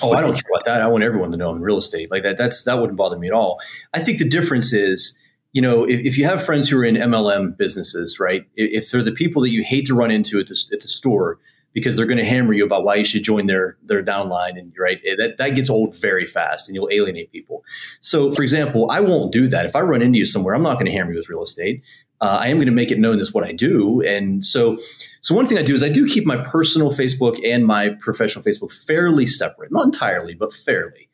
oh, 0.00 0.12
I 0.14 0.22
don't 0.22 0.32
care 0.32 0.50
about 0.54 0.64
that. 0.64 0.80
I 0.80 0.86
want 0.86 1.04
everyone 1.04 1.30
to 1.32 1.36
know 1.36 1.50
I'm 1.50 1.60
real 1.60 1.78
estate. 1.78 2.10
Like 2.10 2.22
that. 2.22 2.38
That's 2.38 2.64
that 2.64 2.78
wouldn't 2.78 2.96
bother 2.96 3.18
me 3.18 3.28
at 3.28 3.34
all. 3.34 3.60
I 3.92 4.00
think 4.00 4.18
the 4.18 4.28
difference 4.28 4.72
is. 4.72 5.16
You 5.52 5.60
know, 5.60 5.82
if, 5.82 5.98
if 6.06 6.16
you 6.16 6.26
have 6.26 6.40
friends 6.40 6.68
who 6.68 6.78
are 6.78 6.84
in 6.84 6.94
MLM 6.94 7.56
businesses, 7.56 8.20
right? 8.20 8.44
If 8.54 8.92
they're 8.92 9.02
the 9.02 9.10
people 9.10 9.42
that 9.42 9.50
you 9.50 9.64
hate 9.64 9.84
to 9.86 9.94
run 9.94 10.12
into 10.12 10.38
at 10.38 10.46
the, 10.46 10.56
at 10.72 10.78
the 10.78 10.88
store, 10.88 11.40
because 11.72 11.96
they're 11.96 12.06
going 12.06 12.18
to 12.18 12.24
hammer 12.24 12.52
you 12.54 12.64
about 12.64 12.84
why 12.84 12.96
you 12.96 13.04
should 13.04 13.22
join 13.22 13.46
their 13.46 13.76
their 13.82 14.02
downline 14.02 14.58
and 14.58 14.72
right 14.78 15.00
that 15.16 15.36
that 15.38 15.50
gets 15.50 15.70
old 15.70 15.96
very 15.96 16.26
fast 16.26 16.68
and 16.68 16.74
you'll 16.74 16.88
alienate 16.90 17.30
people. 17.32 17.64
So 18.00 18.32
for 18.32 18.42
example 18.42 18.90
i 18.90 19.00
won't 19.00 19.32
do 19.32 19.46
that. 19.48 19.66
If 19.66 19.76
i 19.76 19.80
run 19.80 20.02
into 20.02 20.18
you 20.18 20.24
somewhere 20.24 20.54
i'm 20.54 20.62
not 20.62 20.74
going 20.74 20.86
to 20.86 20.92
hammer 20.92 21.12
you 21.12 21.16
with 21.16 21.28
real 21.28 21.42
estate. 21.42 21.82
Uh, 22.20 22.38
i 22.40 22.48
am 22.48 22.56
going 22.56 22.66
to 22.66 22.72
make 22.72 22.90
it 22.90 22.98
known 22.98 23.16
that's 23.16 23.32
what 23.32 23.44
i 23.44 23.52
do. 23.52 24.02
And 24.02 24.44
so 24.44 24.78
so 25.20 25.34
one 25.34 25.46
thing 25.46 25.58
i 25.58 25.62
do 25.62 25.74
is 25.74 25.82
i 25.82 25.88
do 25.88 26.06
keep 26.06 26.26
my 26.26 26.36
personal 26.38 26.90
facebook 26.90 27.38
and 27.44 27.66
my 27.66 27.90
professional 28.00 28.44
facebook 28.44 28.72
fairly 28.72 29.26
separate. 29.26 29.72
Not 29.72 29.84
entirely 29.84 30.34
but 30.34 30.52
fairly. 30.52 31.08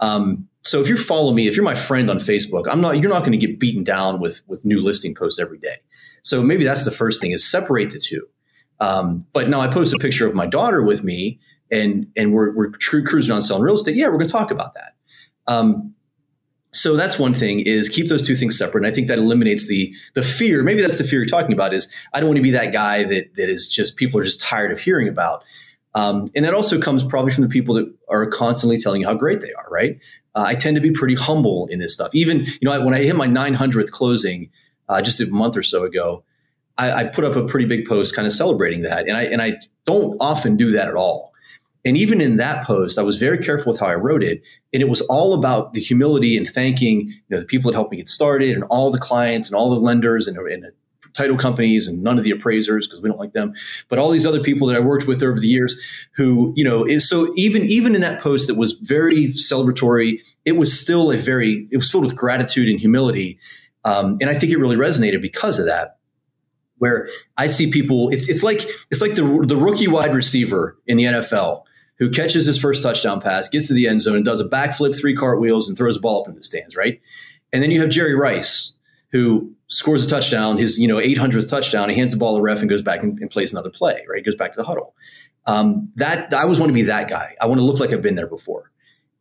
Um, 0.00 0.48
so 0.62 0.80
if 0.80 0.88
you 0.88 0.96
follow 0.96 1.32
me 1.32 1.48
if 1.48 1.56
you're 1.56 1.64
my 1.64 1.74
friend 1.74 2.08
on 2.08 2.18
facebook 2.18 2.66
i'm 2.70 2.80
not 2.80 2.98
you're 3.00 3.10
not 3.10 3.20
going 3.24 3.38
to 3.38 3.46
get 3.46 3.58
beaten 3.58 3.84
down 3.84 4.20
with 4.20 4.42
with 4.46 4.64
new 4.64 4.80
listing 4.80 5.14
posts 5.14 5.38
every 5.38 5.58
day. 5.58 5.76
So 6.22 6.42
maybe 6.42 6.64
that's 6.64 6.84
the 6.84 6.90
first 6.90 7.20
thing 7.20 7.30
is 7.30 7.48
separate 7.48 7.90
the 7.90 8.00
two 8.00 8.26
um, 8.80 9.26
but 9.32 9.48
now 9.48 9.60
I 9.60 9.68
post 9.68 9.94
a 9.94 9.98
picture 9.98 10.26
of 10.26 10.34
my 10.34 10.46
daughter 10.46 10.82
with 10.82 11.02
me, 11.02 11.40
and 11.70 12.06
and 12.16 12.32
we're 12.32 12.54
we're 12.54 12.70
cruising 12.70 13.32
on 13.32 13.42
selling 13.42 13.62
real 13.62 13.74
estate. 13.74 13.96
Yeah, 13.96 14.06
we're 14.06 14.18
going 14.18 14.26
to 14.26 14.32
talk 14.32 14.50
about 14.50 14.74
that. 14.74 14.94
Um, 15.46 15.94
so 16.72 16.96
that's 16.96 17.18
one 17.18 17.32
thing 17.32 17.60
is 17.60 17.88
keep 17.88 18.08
those 18.08 18.26
two 18.26 18.36
things 18.36 18.56
separate. 18.56 18.84
And 18.84 18.92
I 18.92 18.94
think 18.94 19.08
that 19.08 19.18
eliminates 19.18 19.68
the 19.68 19.94
the 20.14 20.22
fear. 20.22 20.62
Maybe 20.62 20.80
that's 20.80 20.98
the 20.98 21.04
fear 21.04 21.20
you're 21.20 21.26
talking 21.26 21.52
about. 21.52 21.74
Is 21.74 21.92
I 22.12 22.20
don't 22.20 22.28
want 22.28 22.36
to 22.36 22.42
be 22.42 22.50
that 22.52 22.72
guy 22.72 23.04
that 23.04 23.34
that 23.34 23.48
is 23.48 23.68
just 23.68 23.96
people 23.96 24.20
are 24.20 24.24
just 24.24 24.40
tired 24.40 24.70
of 24.70 24.78
hearing 24.78 25.08
about. 25.08 25.44
Um, 25.94 26.28
and 26.36 26.44
that 26.44 26.54
also 26.54 26.78
comes 26.78 27.02
probably 27.02 27.32
from 27.32 27.42
the 27.42 27.48
people 27.48 27.74
that 27.74 27.92
are 28.08 28.26
constantly 28.26 28.78
telling 28.78 29.00
you 29.00 29.06
how 29.08 29.14
great 29.14 29.40
they 29.40 29.52
are. 29.54 29.66
Right. 29.70 29.98
Uh, 30.34 30.44
I 30.46 30.54
tend 30.54 30.76
to 30.76 30.82
be 30.82 30.90
pretty 30.90 31.14
humble 31.14 31.66
in 31.68 31.80
this 31.80 31.94
stuff. 31.94 32.14
Even 32.14 32.44
you 32.44 32.58
know 32.62 32.80
when 32.84 32.94
I 32.94 32.98
hit 32.98 33.16
my 33.16 33.26
900th 33.26 33.90
closing 33.90 34.50
uh, 34.88 35.02
just 35.02 35.20
a 35.20 35.26
month 35.26 35.56
or 35.56 35.62
so 35.62 35.84
ago, 35.84 36.22
I, 36.78 36.92
I 36.92 37.04
put 37.04 37.24
up 37.24 37.36
a 37.36 37.44
pretty 37.44 37.66
big 37.66 37.86
post 37.86 38.14
kind 38.14 38.26
of 38.26 38.32
celebrating 38.32 38.82
that. 38.82 39.08
And 39.08 39.16
I, 39.16 39.24
and 39.24 39.42
I 39.42 39.58
don't 39.84 40.16
often 40.20 40.56
do 40.56 40.70
that 40.72 40.88
at 40.88 40.94
all. 40.94 41.32
And 41.84 41.96
even 41.96 42.20
in 42.20 42.36
that 42.36 42.66
post, 42.66 42.98
I 42.98 43.02
was 43.02 43.16
very 43.16 43.38
careful 43.38 43.72
with 43.72 43.80
how 43.80 43.86
I 43.86 43.94
wrote 43.94 44.22
it. 44.22 44.42
And 44.72 44.82
it 44.82 44.88
was 44.88 45.00
all 45.02 45.34
about 45.34 45.72
the 45.72 45.80
humility 45.80 46.36
and 46.36 46.46
thanking 46.46 47.08
you 47.08 47.22
know, 47.30 47.40
the 47.40 47.46
people 47.46 47.70
that 47.70 47.76
helped 47.76 47.92
me 47.92 47.98
get 47.98 48.08
started 48.08 48.54
and 48.54 48.64
all 48.64 48.90
the 48.90 48.98
clients 48.98 49.48
and 49.48 49.56
all 49.56 49.70
the 49.70 49.80
lenders 49.80 50.26
and, 50.26 50.36
and 50.36 50.66
title 51.14 51.36
companies 51.36 51.88
and 51.88 52.02
none 52.02 52.18
of 52.18 52.24
the 52.24 52.30
appraisers 52.30 52.86
because 52.86 53.00
we 53.00 53.08
don't 53.08 53.18
like 53.18 53.32
them 53.32 53.54
but 53.88 53.98
all 53.98 54.10
these 54.10 54.26
other 54.26 54.40
people 54.40 54.68
that 54.68 54.76
i 54.76 54.80
worked 54.80 55.06
with 55.06 55.22
over 55.22 55.40
the 55.40 55.48
years 55.48 55.80
who 56.12 56.52
you 56.54 56.62
know 56.62 56.84
is 56.84 57.08
so 57.08 57.32
even 57.34 57.62
even 57.62 57.94
in 57.94 58.00
that 58.00 58.20
post 58.20 58.46
that 58.46 58.54
was 58.54 58.74
very 58.74 59.28
celebratory 59.28 60.20
it 60.44 60.52
was 60.52 60.78
still 60.78 61.10
a 61.10 61.16
very 61.16 61.66
it 61.72 61.76
was 61.76 61.90
filled 61.90 62.04
with 62.04 62.14
gratitude 62.14 62.68
and 62.68 62.78
humility 62.78 63.38
um, 63.84 64.18
and 64.20 64.30
i 64.30 64.38
think 64.38 64.52
it 64.52 64.58
really 64.58 64.76
resonated 64.76 65.20
because 65.20 65.58
of 65.58 65.66
that 65.66 65.97
where 66.78 67.08
I 67.36 67.46
see 67.46 67.70
people. 67.70 68.08
It's 68.10 68.28
it's 68.28 68.42
like 68.42 68.66
it's 68.90 69.00
like 69.00 69.14
the 69.14 69.44
the 69.46 69.56
rookie 69.56 69.88
wide 69.88 70.14
receiver 70.14 70.78
in 70.86 70.96
the 70.96 71.04
NFL 71.04 71.62
who 71.98 72.10
catches 72.10 72.46
his 72.46 72.58
first 72.58 72.82
touchdown 72.82 73.20
pass, 73.20 73.48
gets 73.48 73.66
to 73.68 73.74
the 73.74 73.88
end 73.88 74.02
zone, 74.02 74.16
and 74.16 74.24
does 74.24 74.40
a 74.40 74.48
backflip, 74.48 74.98
three 74.98 75.14
cartwheels, 75.14 75.68
and 75.68 75.76
throws 75.76 75.96
a 75.96 76.00
ball 76.00 76.22
up 76.22 76.28
into 76.28 76.38
the 76.38 76.44
stands. 76.44 76.76
Right, 76.76 77.00
and 77.52 77.62
then 77.62 77.70
you 77.70 77.80
have 77.80 77.90
Jerry 77.90 78.14
Rice 78.14 78.74
who 79.10 79.54
scores 79.68 80.04
a 80.04 80.08
touchdown, 80.08 80.58
his 80.58 80.78
you 80.78 80.86
know 80.86 80.96
800th 80.96 81.48
touchdown. 81.48 81.88
He 81.88 81.96
hands 81.96 82.12
the 82.12 82.18
ball 82.18 82.36
to 82.36 82.42
ref 82.42 82.60
and 82.60 82.68
goes 82.68 82.82
back 82.82 83.02
and, 83.02 83.18
and 83.18 83.30
plays 83.30 83.52
another 83.52 83.70
play. 83.70 84.04
Right, 84.08 84.18
He 84.18 84.22
goes 84.22 84.34
back 84.34 84.52
to 84.52 84.56
the 84.56 84.64
huddle. 84.64 84.94
Um, 85.46 85.90
that 85.96 86.32
I 86.34 86.42
always 86.42 86.60
want 86.60 86.70
to 86.70 86.74
be 86.74 86.82
that 86.82 87.08
guy. 87.08 87.34
I 87.40 87.46
want 87.46 87.58
to 87.58 87.64
look 87.64 87.80
like 87.80 87.90
I've 87.90 88.02
been 88.02 88.16
there 88.16 88.26
before. 88.26 88.70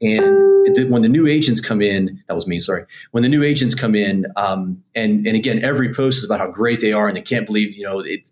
And 0.02 0.92
when 0.92 1.02
the 1.02 1.10
new 1.10 1.26
agents 1.28 1.60
come 1.60 1.82
in, 1.82 2.22
that 2.28 2.34
was 2.34 2.46
me, 2.46 2.60
sorry. 2.60 2.86
When 3.12 3.24
the 3.24 3.30
new 3.30 3.42
agents 3.44 3.74
come 3.74 3.96
in, 3.96 4.26
um, 4.36 4.84
and 4.94 5.26
and 5.26 5.36
again, 5.36 5.64
every 5.64 5.94
post 5.94 6.20
is 6.20 6.26
about 6.26 6.40
how 6.40 6.52
great 6.52 6.82
they 6.82 6.94
are, 6.94 7.08
and 7.08 7.18
they 7.18 7.22
can't 7.22 7.46
believe, 7.46 7.76
you 7.76 7.84
know, 7.84 8.00
it, 8.00 8.30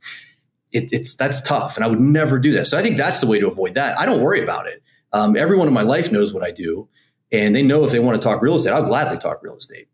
it, 0.72 0.92
it's 0.92 1.16
that's 1.16 1.42
tough, 1.42 1.76
and 1.76 1.84
I 1.84 1.88
would 1.88 2.00
never 2.00 2.38
do 2.38 2.52
that. 2.54 2.66
So 2.68 2.78
I 2.78 2.84
think 2.84 2.98
that's 2.98 3.22
the 3.22 3.28
way 3.28 3.40
to 3.40 3.48
avoid 3.48 3.74
that. 3.76 3.98
I 4.00 4.06
don't 4.06 4.22
worry 4.22 4.44
about 4.44 4.68
it. 4.68 4.84
Um, 5.14 5.36
everyone 5.36 5.68
in 5.68 5.74
my 5.74 5.82
life 5.82 6.12
knows 6.12 6.34
what 6.34 6.44
I 6.44 6.52
do, 6.52 6.88
and 7.32 7.56
they 7.56 7.64
know 7.64 7.84
if 7.84 7.92
they 7.92 8.00
want 8.00 8.22
to 8.22 8.26
talk 8.26 8.42
real 8.42 8.56
estate, 8.56 8.72
I'll 8.72 8.84
gladly 8.86 9.18
talk 9.18 9.42
real 9.42 9.56
estate, 9.56 9.88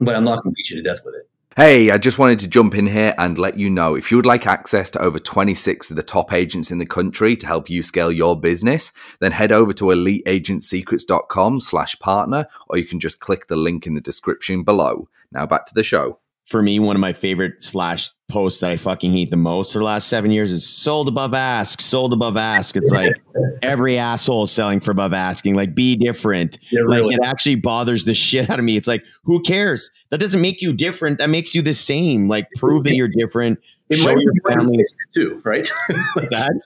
but 0.00 0.14
I'm 0.14 0.24
not 0.24 0.42
going 0.42 0.54
to 0.54 0.56
beat 0.56 0.70
you 0.70 0.76
to 0.76 0.82
death 0.82 1.00
with 1.04 1.14
it. 1.14 1.28
Hey, 1.56 1.90
I 1.90 1.98
just 1.98 2.16
wanted 2.16 2.38
to 2.40 2.46
jump 2.46 2.76
in 2.76 2.86
here 2.86 3.12
and 3.18 3.36
let 3.36 3.58
you 3.58 3.68
know 3.68 3.96
if 3.96 4.12
you 4.12 4.16
would 4.16 4.24
like 4.24 4.46
access 4.46 4.88
to 4.92 5.00
over 5.00 5.18
26 5.18 5.90
of 5.90 5.96
the 5.96 6.02
top 6.02 6.32
agents 6.32 6.70
in 6.70 6.78
the 6.78 6.86
country 6.86 7.34
to 7.36 7.46
help 7.46 7.68
you 7.68 7.82
scale 7.82 8.12
your 8.12 8.38
business, 8.38 8.92
then 9.18 9.32
head 9.32 9.50
over 9.50 9.72
to 9.72 9.86
eliteagentsecrets.com 9.86 11.58
slash 11.58 11.98
partner, 11.98 12.46
or 12.68 12.78
you 12.78 12.84
can 12.84 13.00
just 13.00 13.18
click 13.18 13.48
the 13.48 13.56
link 13.56 13.84
in 13.84 13.94
the 13.94 14.00
description 14.00 14.62
below. 14.62 15.08
Now 15.32 15.44
back 15.44 15.66
to 15.66 15.74
the 15.74 15.82
show 15.82 16.20
for 16.50 16.62
me, 16.62 16.80
one 16.80 16.96
of 16.96 17.00
my 17.00 17.12
favorite 17.12 17.62
slash 17.62 18.10
posts 18.30 18.60
that 18.60 18.70
I 18.70 18.76
fucking 18.76 19.12
hate 19.12 19.30
the 19.30 19.36
most 19.36 19.72
for 19.72 19.78
the 19.78 19.84
last 19.84 20.08
seven 20.08 20.30
years 20.30 20.52
is 20.52 20.66
sold 20.66 21.08
above 21.08 21.34
ask, 21.34 21.80
sold 21.80 22.12
above 22.12 22.36
ask. 22.36 22.76
It's 22.76 22.90
like 22.90 23.12
every 23.62 23.98
asshole 23.98 24.44
is 24.44 24.52
selling 24.52 24.80
for 24.80 24.92
above 24.92 25.12
asking. 25.12 25.54
Like, 25.54 25.74
be 25.74 25.96
different. 25.96 26.58
Yeah, 26.70 26.82
like, 26.86 27.04
it 27.04 27.20
actually 27.24 27.56
bothers 27.56 28.04
the 28.04 28.14
shit 28.14 28.48
out 28.48 28.58
of 28.58 28.64
me. 28.64 28.76
It's 28.76 28.88
like, 28.88 29.04
who 29.24 29.42
cares? 29.42 29.90
That 30.10 30.18
doesn't 30.18 30.40
make 30.40 30.62
you 30.62 30.72
different. 30.72 31.18
That 31.18 31.30
makes 31.30 31.54
you 31.54 31.62
the 31.62 31.74
same. 31.74 32.28
Like, 32.28 32.46
prove 32.56 32.84
that 32.84 32.94
you're 32.94 33.08
different. 33.08 33.58
It 33.88 33.96
show 33.96 34.16
your 34.16 34.32
family 34.48 34.78
too, 35.14 35.42
right? 35.44 35.68
that. 35.88 36.60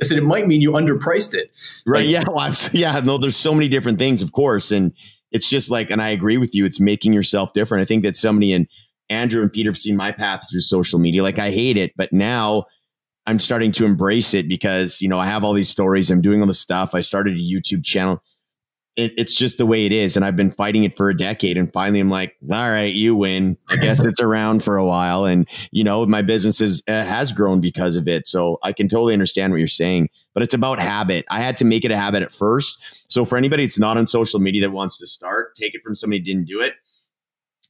I 0.00 0.04
said 0.04 0.16
it 0.16 0.24
might 0.24 0.46
mean 0.46 0.60
you 0.60 0.72
underpriced 0.72 1.34
it. 1.34 1.50
Right. 1.84 2.06
Like, 2.06 2.12
yeah. 2.12 2.24
Well, 2.32 2.54
yeah. 2.72 3.00
No, 3.00 3.18
there's 3.18 3.36
so 3.36 3.52
many 3.52 3.68
different 3.68 3.98
things, 3.98 4.22
of 4.22 4.30
course. 4.32 4.70
And 4.70 4.92
it's 5.32 5.50
just 5.50 5.70
like, 5.70 5.90
and 5.90 6.00
I 6.00 6.10
agree 6.10 6.38
with 6.38 6.54
you, 6.54 6.64
it's 6.64 6.80
making 6.80 7.12
yourself 7.12 7.52
different. 7.52 7.82
I 7.82 7.84
think 7.84 8.04
that 8.04 8.16
somebody 8.16 8.52
in 8.52 8.68
Andrew 9.10 9.42
and 9.42 9.52
Peter 9.52 9.70
have 9.70 9.78
seen 9.78 9.96
my 9.96 10.12
path 10.12 10.46
through 10.50 10.60
social 10.60 10.98
media. 10.98 11.22
Like 11.22 11.38
I 11.38 11.50
hate 11.50 11.76
it, 11.76 11.92
but 11.96 12.12
now 12.12 12.64
I'm 13.26 13.38
starting 13.38 13.72
to 13.72 13.84
embrace 13.84 14.32
it 14.34 14.48
because, 14.48 15.02
you 15.02 15.08
know, 15.08 15.18
I 15.18 15.26
have 15.26 15.44
all 15.44 15.52
these 15.52 15.68
stories. 15.68 16.10
I'm 16.10 16.22
doing 16.22 16.40
all 16.40 16.46
the 16.46 16.54
stuff. 16.54 16.94
I 16.94 17.00
started 17.00 17.36
a 17.36 17.40
YouTube 17.40 17.84
channel. 17.84 18.22
It, 18.96 19.12
it's 19.16 19.34
just 19.34 19.58
the 19.58 19.66
way 19.66 19.86
it 19.86 19.92
is. 19.92 20.16
And 20.16 20.24
I've 20.24 20.34
been 20.34 20.50
fighting 20.50 20.82
it 20.82 20.96
for 20.96 21.08
a 21.08 21.16
decade. 21.16 21.56
And 21.56 21.72
finally, 21.72 22.00
I'm 22.00 22.10
like, 22.10 22.36
all 22.50 22.70
right, 22.70 22.92
you 22.92 23.14
win. 23.14 23.56
I 23.68 23.76
guess 23.76 24.04
it's 24.04 24.20
around 24.20 24.64
for 24.64 24.76
a 24.76 24.84
while. 24.84 25.24
And, 25.24 25.46
you 25.70 25.84
know, 25.84 26.04
my 26.06 26.22
business 26.22 26.60
is, 26.60 26.82
uh, 26.88 27.04
has 27.04 27.30
grown 27.30 27.60
because 27.60 27.96
of 27.96 28.08
it. 28.08 28.26
So 28.26 28.58
I 28.62 28.72
can 28.72 28.88
totally 28.88 29.12
understand 29.12 29.52
what 29.52 29.58
you're 29.58 29.68
saying, 29.68 30.08
but 30.34 30.42
it's 30.42 30.54
about 30.54 30.80
habit. 30.80 31.26
I 31.30 31.40
had 31.40 31.56
to 31.58 31.64
make 31.64 31.84
it 31.84 31.92
a 31.92 31.96
habit 31.96 32.22
at 32.22 32.32
first. 32.32 32.82
So 33.08 33.24
for 33.24 33.36
anybody 33.36 33.64
that's 33.64 33.78
not 33.78 33.98
on 33.98 34.06
social 34.06 34.40
media 34.40 34.62
that 34.62 34.72
wants 34.72 34.98
to 34.98 35.06
start, 35.06 35.54
take 35.54 35.74
it 35.74 35.82
from 35.84 35.94
somebody 35.94 36.20
didn't 36.20 36.46
do 36.46 36.60
it 36.60 36.74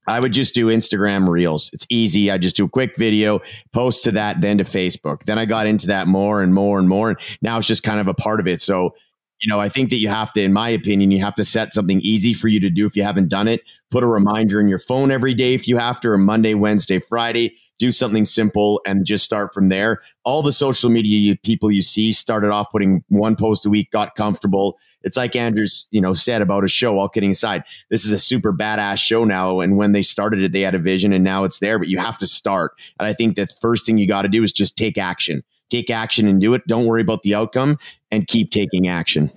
I 0.09 0.21
would 0.21 0.33
just 0.33 0.55
do 0.55 0.67
Instagram 0.67 1.29
Reels. 1.29 1.71
It's 1.73 1.87
easy. 1.91 2.31
I 2.31 2.39
just 2.39 2.57
do 2.57 2.65
a 2.65 2.69
quick 2.69 2.97
video, 2.97 3.41
post 3.73 4.03
to 4.05 4.13
that, 4.13 4.41
then 4.41 4.59
to 4.59 4.65
Facebook. 4.65 5.25
Then 5.25 5.39
I 5.39 5.45
got 5.45 5.67
into 5.67 5.87
that 5.89 6.09
more 6.09 6.43
and 6.43 6.55
more 6.55 6.79
and 6.79 6.89
more. 6.89 7.11
And 7.11 7.19
now 7.43 7.59
it's 7.59 7.67
just 7.67 7.83
kind 7.83 8.01
of 8.01 8.09
a 8.09 8.15
part 8.15 8.41
of 8.41 8.49
it. 8.49 8.61
So, 8.61 8.95
you 9.41 9.49
know, 9.49 9.61
I 9.61 9.69
think 9.69 9.91
that 9.91 9.99
you 9.99 10.09
have 10.09 10.33
to, 10.33 10.43
in 10.43 10.53
my 10.53 10.71
opinion, 10.71 11.11
you 11.11 11.23
have 11.23 11.35
to 11.37 11.45
set 11.45 11.73
something 11.73 12.01
easy 12.01 12.33
for 12.33 12.49
you 12.49 12.59
to 12.59 12.71
do 12.71 12.87
if 12.87 12.97
you 12.97 13.03
haven't 13.03 13.29
done 13.29 13.47
it. 13.47 13.61
Put 13.91 14.03
a 14.03 14.07
reminder 14.07 14.61
in 14.61 14.69
your 14.69 14.79
phone 14.79 15.11
every 15.11 15.35
day 15.35 15.55
if 15.55 15.69
you 15.69 15.77
have 15.77 16.01
to, 16.01 16.09
or 16.09 16.19
Monday, 16.19 16.55
Wednesday, 16.55 16.99
Friday 16.99 17.55
do 17.79 17.93
something 17.93 18.25
simple 18.25 18.81
and 18.87 19.05
just 19.05 19.25
start 19.25 19.55
from 19.55 19.69
there. 19.69 20.03
All 20.25 20.43
the 20.43 20.53
social 20.53 20.91
media 20.91 21.37
people 21.43 21.71
you 21.71 21.83
see 21.83 22.13
started 22.13 22.51
off 22.51 22.71
putting 22.71 23.05
one 23.09 23.37
post 23.37 23.65
a 23.65 23.71
week, 23.71 23.91
got 23.91 24.15
comfortable. 24.15 24.79
It's 25.03 25.17
like 25.17 25.37
Andrews, 25.37 25.87
you 25.91 26.01
know, 26.01 26.13
said 26.13 26.43
about 26.43 26.65
a 26.65 26.69
show, 26.69 26.99
all 26.99 27.09
kidding 27.09 27.31
aside. 27.31 27.63
This 27.89 28.05
is 28.05 28.13
a 28.13 28.19
super 28.19 28.53
badass 28.53 28.99
show 28.99 29.25
now. 29.25 29.61
And 29.61 29.77
when 29.77 29.93
they 29.93 30.03
started 30.03 30.43
it, 30.43 30.53
they 30.53 30.61
had 30.61 30.75
a 30.75 30.79
vision 30.79 31.13
and 31.13 31.25
now 31.25 31.45
it's 31.45 31.61
there, 31.61 31.79
but 31.79 31.89
you 31.89 31.99
have 31.99 32.19
to 32.19 32.27
start. 32.27 32.73
And 32.99 33.07
I 33.07 33.13
think 33.13 33.37
the 33.37 33.47
first 33.61 33.87
thing 33.87 33.99
you 33.99 34.09
got 34.09 34.23
to 34.23 34.29
do 34.29 34.43
is 34.43 34.53
just 34.53 34.77
take 34.77 34.99
action. 34.99 35.43
Take 35.71 35.91
action 35.91 36.27
and 36.27 36.41
do 36.41 36.55
it. 36.55 36.67
Don't 36.67 36.87
worry 36.87 37.03
about 37.03 37.23
the 37.23 37.35
outcome 37.35 37.79
and 38.11 38.27
keep 38.27 38.51
taking 38.51 38.89
action. 38.89 39.31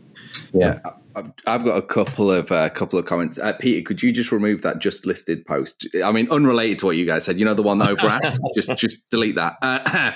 Yeah. 0.53 0.79
I've 1.15 1.65
got 1.65 1.77
a 1.77 1.81
couple 1.81 2.31
of 2.31 2.51
a 2.51 2.55
uh, 2.55 2.69
couple 2.69 2.97
of 2.97 3.05
comments. 3.05 3.37
Uh, 3.37 3.53
Peter, 3.53 3.81
could 3.81 4.01
you 4.01 4.11
just 4.11 4.31
remove 4.31 4.61
that 4.61 4.79
just 4.79 5.05
listed 5.05 5.45
post? 5.45 5.87
I 6.03 6.11
mean, 6.11 6.29
unrelated 6.31 6.79
to 6.79 6.85
what 6.85 6.97
you 6.97 7.05
guys 7.05 7.25
said. 7.25 7.39
You 7.39 7.45
know, 7.45 7.53
the 7.53 7.63
one 7.63 7.79
that 7.79 7.89
Oprah 7.89 8.19
asked. 8.23 8.41
just 8.55 8.75
just 8.77 9.09
delete 9.09 9.35
that. 9.35 9.57
Uh, 9.61 10.13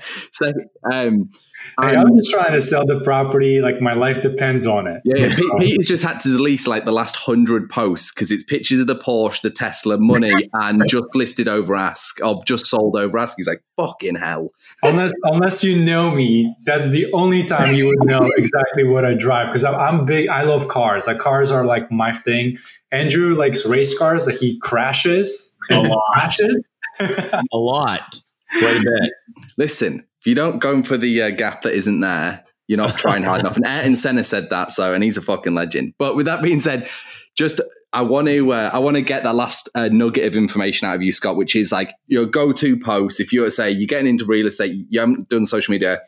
so, 0.32 0.52
um, 0.92 1.30
Hey, 1.80 1.96
I'm 1.96 2.16
just 2.16 2.30
trying 2.30 2.52
to 2.52 2.60
sell 2.60 2.86
the 2.86 3.00
property. 3.00 3.60
Like 3.60 3.80
my 3.80 3.94
life 3.94 4.20
depends 4.20 4.66
on 4.66 4.86
it. 4.86 5.00
Yeah, 5.04 5.26
yeah. 5.26 5.34
Pete, 5.34 5.52
Peter's 5.58 5.88
just 5.88 6.04
had 6.04 6.20
to 6.20 6.28
delete 6.28 6.66
like 6.66 6.84
the 6.84 6.92
last 6.92 7.16
hundred 7.16 7.68
posts 7.68 8.12
because 8.12 8.30
it's 8.30 8.44
pictures 8.44 8.80
of 8.80 8.86
the 8.86 8.96
Porsche, 8.96 9.42
the 9.42 9.50
Tesla, 9.50 9.98
money, 9.98 10.48
and 10.52 10.82
just 10.88 11.14
listed 11.14 11.48
over 11.48 11.74
ask 11.74 12.24
or 12.24 12.42
just 12.44 12.66
sold 12.66 12.96
over 12.96 13.18
ask. 13.18 13.36
He's 13.36 13.48
like, 13.48 13.62
fucking 13.76 14.16
hell. 14.16 14.50
Unless 14.82 15.12
unless 15.24 15.64
you 15.64 15.82
know 15.82 16.10
me, 16.10 16.54
that's 16.64 16.88
the 16.88 17.12
only 17.12 17.44
time 17.44 17.74
you 17.74 17.86
would 17.86 18.08
know 18.08 18.30
exactly 18.36 18.84
what 18.84 19.04
I 19.04 19.14
drive 19.14 19.48
because 19.48 19.64
I'm, 19.64 19.74
I'm 19.74 20.04
big. 20.04 20.28
I 20.28 20.42
love 20.42 20.68
cars. 20.68 21.06
Like 21.06 21.18
cars 21.18 21.50
are 21.50 21.64
like 21.64 21.90
my 21.90 22.12
thing. 22.12 22.58
Andrew 22.92 23.34
likes 23.34 23.66
race 23.66 23.98
cars 23.98 24.24
that 24.26 24.36
he 24.36 24.58
crashes. 24.58 25.56
A 25.70 25.80
lot. 25.80 26.04
Crashes. 26.12 26.70
a 27.00 27.42
lot, 27.52 28.20
quite 28.50 28.76
a 28.76 28.84
bit. 28.84 29.12
Listen, 29.56 30.06
if 30.24 30.28
you 30.28 30.34
don't 30.34 30.58
go 30.58 30.82
for 30.82 30.96
the 30.96 31.20
uh, 31.20 31.30
gap 31.30 31.60
that 31.62 31.74
isn't 31.74 32.00
there, 32.00 32.42
you're 32.66 32.78
not 32.78 32.96
trying 32.96 33.22
hard 33.24 33.40
enough. 33.40 33.56
And 33.56 33.66
Ayrton 33.68 33.94
Senna 33.94 34.24
said 34.24 34.48
that, 34.48 34.70
so 34.70 34.94
and 34.94 35.04
he's 35.04 35.18
a 35.18 35.20
fucking 35.20 35.54
legend. 35.54 35.92
But 35.98 36.16
with 36.16 36.24
that 36.24 36.42
being 36.42 36.62
said, 36.62 36.88
just 37.34 37.60
I 37.92 38.00
want 38.00 38.28
to 38.28 38.50
uh, 38.50 38.70
I 38.72 38.78
want 38.78 38.96
to 38.96 39.02
get 39.02 39.22
that 39.24 39.34
last 39.34 39.68
uh, 39.74 39.88
nugget 39.92 40.24
of 40.24 40.34
information 40.34 40.88
out 40.88 40.96
of 40.96 41.02
you, 41.02 41.12
Scott, 41.12 41.36
which 41.36 41.54
is 41.54 41.72
like 41.72 41.92
your 42.06 42.24
go-to 42.24 42.74
post. 42.78 43.20
If 43.20 43.34
you 43.34 43.40
were 43.42 43.48
to 43.48 43.50
say 43.50 43.70
you're 43.70 43.86
getting 43.86 44.06
into 44.06 44.24
real 44.24 44.46
estate, 44.46 44.86
you 44.88 44.98
haven't 44.98 45.28
done 45.28 45.44
social 45.44 45.72
media, 45.72 46.00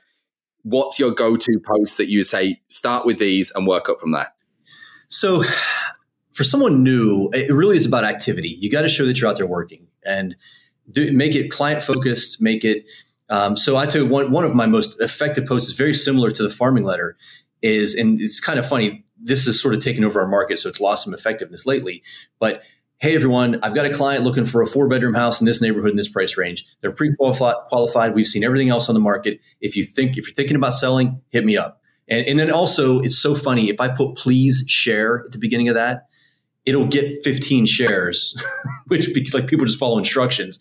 what's 0.63 0.99
your 0.99 1.11
go-to 1.11 1.61
post 1.63 1.99
that 1.99 2.09
you 2.09 2.23
say 2.23 2.59
start 2.69 3.05
with 3.05 3.19
these 3.19 3.53
and 3.55 3.67
work 3.67 3.91
up 3.91 4.01
from 4.01 4.13
there? 4.13 4.33
So, 5.09 5.45
for 6.33 6.43
someone 6.43 6.83
new, 6.83 7.29
it 7.35 7.53
really 7.53 7.77
is 7.77 7.85
about 7.85 8.05
activity. 8.05 8.57
You 8.61 8.71
got 8.71 8.83
to 8.83 8.89
show 8.89 9.05
that 9.05 9.21
you're 9.21 9.29
out 9.29 9.37
there 9.37 9.47
working 9.47 9.89
and 10.07 10.37
do, 10.91 11.13
make 11.13 11.35
it 11.35 11.51
client 11.51 11.83
focused. 11.83 12.41
Make 12.41 12.65
it. 12.65 12.87
Um, 13.29 13.57
so 13.57 13.77
I 13.77 13.87
tell 13.87 14.03
you, 14.03 14.09
one 14.09 14.31
one 14.31 14.45
of 14.45 14.55
my 14.55 14.67
most 14.67 15.01
effective 15.01 15.47
posts 15.47 15.69
is 15.69 15.77
very 15.77 15.95
similar 15.95 16.31
to 16.31 16.43
the 16.43 16.51
farming 16.51 16.85
letter. 16.85 17.17
Is 17.63 17.95
and 17.95 18.21
it's 18.21 18.41
kind 18.41 18.59
of 18.59 18.69
funny. 18.69 19.05
This 19.19 19.47
has 19.47 19.61
sort 19.61 19.75
of 19.75 19.81
taken 19.81 20.05
over 20.05 20.21
our 20.21 20.29
market, 20.29 20.59
so 20.59 20.69
it's 20.69 20.81
lost 20.81 21.05
some 21.05 21.15
effectiveness 21.15 21.67
lately. 21.67 22.03
But 22.39 22.63
hey, 22.99 23.15
everyone, 23.15 23.59
I've 23.63 23.75
got 23.75 23.87
a 23.87 23.93
client 23.93 24.25
looking 24.25 24.47
for 24.47 24.63
a 24.63 24.67
four 24.67 24.89
bedroom 24.89 25.15
house 25.15 25.41
in 25.41 25.47
this 25.47 25.61
neighborhood 25.61 25.91
in 25.91 25.97
this 25.97 26.09
price 26.09 26.37
range. 26.37 26.65
They're 26.81 26.93
pre 26.93 27.15
qualified. 27.17 28.15
We've 28.15 28.27
seen 28.27 28.45
everything 28.45 28.69
else 28.69 28.89
on 28.89 28.95
the 28.95 29.01
market. 29.01 29.41
If 29.61 29.77
you 29.77 29.83
think 29.83 30.17
if 30.17 30.27
you're 30.27 30.35
thinking 30.35 30.57
about 30.57 30.75
selling, 30.75 31.23
hit 31.31 31.45
me 31.45 31.57
up. 31.57 31.81
And, 32.09 32.27
and 32.27 32.39
then 32.39 32.51
also, 32.51 33.01
it's 33.01 33.19
so 33.19 33.35
funny 33.35 33.69
if 33.69 33.81
I 33.81 33.89
put 33.89 34.17
please 34.17 34.65
share 34.69 35.25
at 35.27 35.33
the 35.33 35.39
beginning 35.39 35.69
of 35.69 35.75
that 35.75 36.09
it'll 36.67 36.87
get 36.87 37.23
15 37.23 37.65
shares, 37.65 38.37
which 38.89 39.33
like 39.33 39.47
people 39.47 39.65
just 39.65 39.79
follow 39.79 39.97
instructions. 39.99 40.59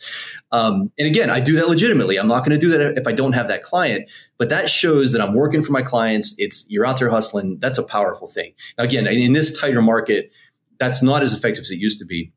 Um, 0.52 0.92
and 0.98 1.08
again, 1.08 1.30
I 1.32 1.40
do 1.40 1.56
that 1.56 1.68
legitimately. 1.68 2.18
I'm 2.18 2.28
not 2.28 2.46
going 2.46 2.58
to 2.58 2.64
do 2.64 2.70
that 2.70 2.98
if 2.98 3.08
I 3.08 3.12
don't 3.12 3.34
have 3.34 3.48
that 3.48 3.64
client, 3.64 4.08
but 4.38 4.50
that 4.50 4.70
shows 4.70 5.12
that 5.12 5.22
I'm 5.22 5.34
working 5.34 5.64
for 5.64 5.72
my 5.72 5.82
clients. 5.82 6.36
It's 6.38 6.66
you're 6.70 6.86
out 6.86 7.00
there 7.00 7.10
hustling. 7.10 7.58
That's 7.60 7.80
a 7.80 7.84
powerful 7.84 8.28
thing. 8.28 8.54
Now, 8.78 8.84
again, 8.84 9.08
in 9.08 9.34
this 9.34 9.58
tighter 9.58 9.82
market, 9.82 10.32
that's 10.80 11.02
not 11.02 11.24
as 11.24 11.34
effective 11.34 11.64
as 11.64 11.72
it 11.72 11.80
used 11.80 12.00
to 12.00 12.06
be. 12.06 12.32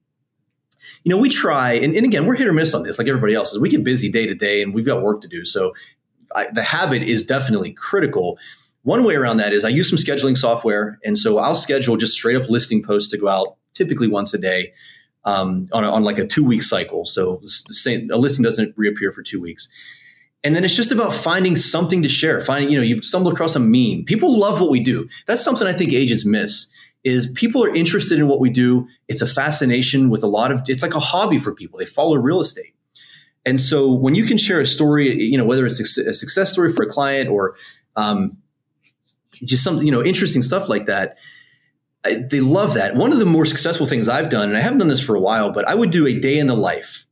You 1.05 1.11
know, 1.11 1.19
we 1.19 1.29
try, 1.29 1.73
and, 1.73 1.95
and 1.95 2.07
again, 2.07 2.25
we're 2.25 2.37
hit 2.37 2.47
or 2.47 2.53
miss 2.53 2.73
on 2.73 2.83
this, 2.83 2.99
like 2.99 3.09
everybody 3.09 3.35
else 3.35 3.53
is. 3.53 3.61
We 3.61 3.69
get 3.69 3.85
busy 3.85 4.11
day 4.11 4.27
to 4.27 4.35
day, 4.35 4.63
and 4.63 4.73
we've 4.73 4.87
got 4.87 5.03
work 5.03 5.21
to 5.23 5.29
do. 5.29 5.45
So, 5.45 5.75
I, 6.35 6.47
the 6.53 6.63
habit 6.63 7.03
is 7.03 7.25
definitely 7.25 7.73
critical. 7.73 8.39
One 8.83 9.05
way 9.05 9.15
around 9.15 9.39
that 9.39 9.53
is 9.53 9.65
I 9.65 9.69
use 9.69 9.89
some 9.89 9.99
scheduling 9.99 10.37
software. 10.37 10.99
And 11.05 11.19
so 11.19 11.39
I'll 11.39 11.55
schedule 11.55 11.97
just 11.97 12.15
straight 12.15 12.37
up 12.37 12.49
listing 12.49 12.83
posts 12.83 13.11
to 13.11 13.19
go 13.19 13.29
out 13.29 13.57
typically 13.75 14.09
once 14.09 14.33
a 14.33 14.39
day 14.39 14.73
um, 15.25 15.69
on, 15.73 15.85
a, 15.85 15.91
on 15.91 16.05
like 16.05 16.19
a 16.19 16.27
two 16.27 16.45
week 16.45 16.63
cycle. 16.63 17.05
So 17.05 17.41
same, 17.43 18.11
a 18.11 18.17
listing 18.17 18.45
doesn't 18.45 18.75
reappear 18.77 19.13
for 19.13 19.23
two 19.23 19.41
weeks. 19.41 19.69
And 20.45 20.55
then 20.55 20.65
it's 20.65 20.77
just 20.77 20.93
about 20.93 21.13
finding 21.13 21.57
something 21.57 22.03
to 22.03 22.09
share. 22.09 22.41
Finding, 22.41 22.71
you 22.71 22.79
know, 22.79 22.85
you 22.85 23.03
stumble 23.03 23.31
across 23.31 23.57
a 23.57 23.61
meme. 23.61 24.05
People 24.07 24.39
love 24.39 24.61
what 24.61 24.71
we 24.71 24.81
do. 24.81 25.09
That's 25.27 25.43
something 25.43 25.67
I 25.67 25.73
think 25.73 25.93
agents 25.93 26.25
miss 26.25 26.71
is 27.05 27.27
people 27.35 27.65
are 27.65 27.75
interested 27.75 28.19
in 28.19 28.29
what 28.29 28.41
we 28.41 28.51
do. 28.51 28.87
It's 29.09 29.23
a 29.23 29.27
fascination 29.27 30.11
with 30.11 30.23
a 30.23 30.27
lot 30.27 30.53
of, 30.53 30.63
it's 30.67 30.83
like 30.83 30.95
a 30.95 31.01
hobby 31.01 31.39
for 31.39 31.53
people. 31.53 31.79
They 31.79 31.87
follow 31.87 32.17
real 32.17 32.41
estate. 32.41 32.75
And 33.45 33.61
so 33.61 33.93
when 33.93 34.15
you 34.15 34.25
can 34.25 34.37
share 34.37 34.61
a 34.61 34.67
story, 34.67 35.11
you 35.23 35.39
know, 35.39 35.45
whether 35.45 35.65
it's 35.65 35.81
a 35.81 36.13
success 36.13 36.53
story 36.53 36.73
for 36.73 36.85
a 36.85 36.89
client 36.89 37.29
or 37.31 37.57
um, 37.97 38.37
just 39.45 39.65
some, 39.65 39.83
you 39.83 39.91
know, 39.91 40.03
interesting 40.03 40.43
stuff 40.43 40.69
like 40.69 40.87
that, 40.87 41.17
I, 42.05 42.15
they 42.31 42.41
love 42.41 42.75
that. 42.75 42.95
One 42.95 43.13
of 43.13 43.19
the 43.19 43.27
more 43.27 43.45
successful 43.45 43.87
things 43.87 44.09
I've 44.09 44.31
done, 44.31 44.49
and 44.49 44.57
I 44.57 44.61
haven't 44.61 44.79
done 44.79 44.89
this 44.89 45.01
for 45.01 45.15
a 45.17 45.21
while, 45.21 45.51
but 45.51 45.67
I 45.69 45.75
would 45.75 45.91
do 45.91 46.07
a 46.07 46.19
day 46.19 46.39
in 46.39 46.47
the 46.47 46.57
life, 46.57 47.07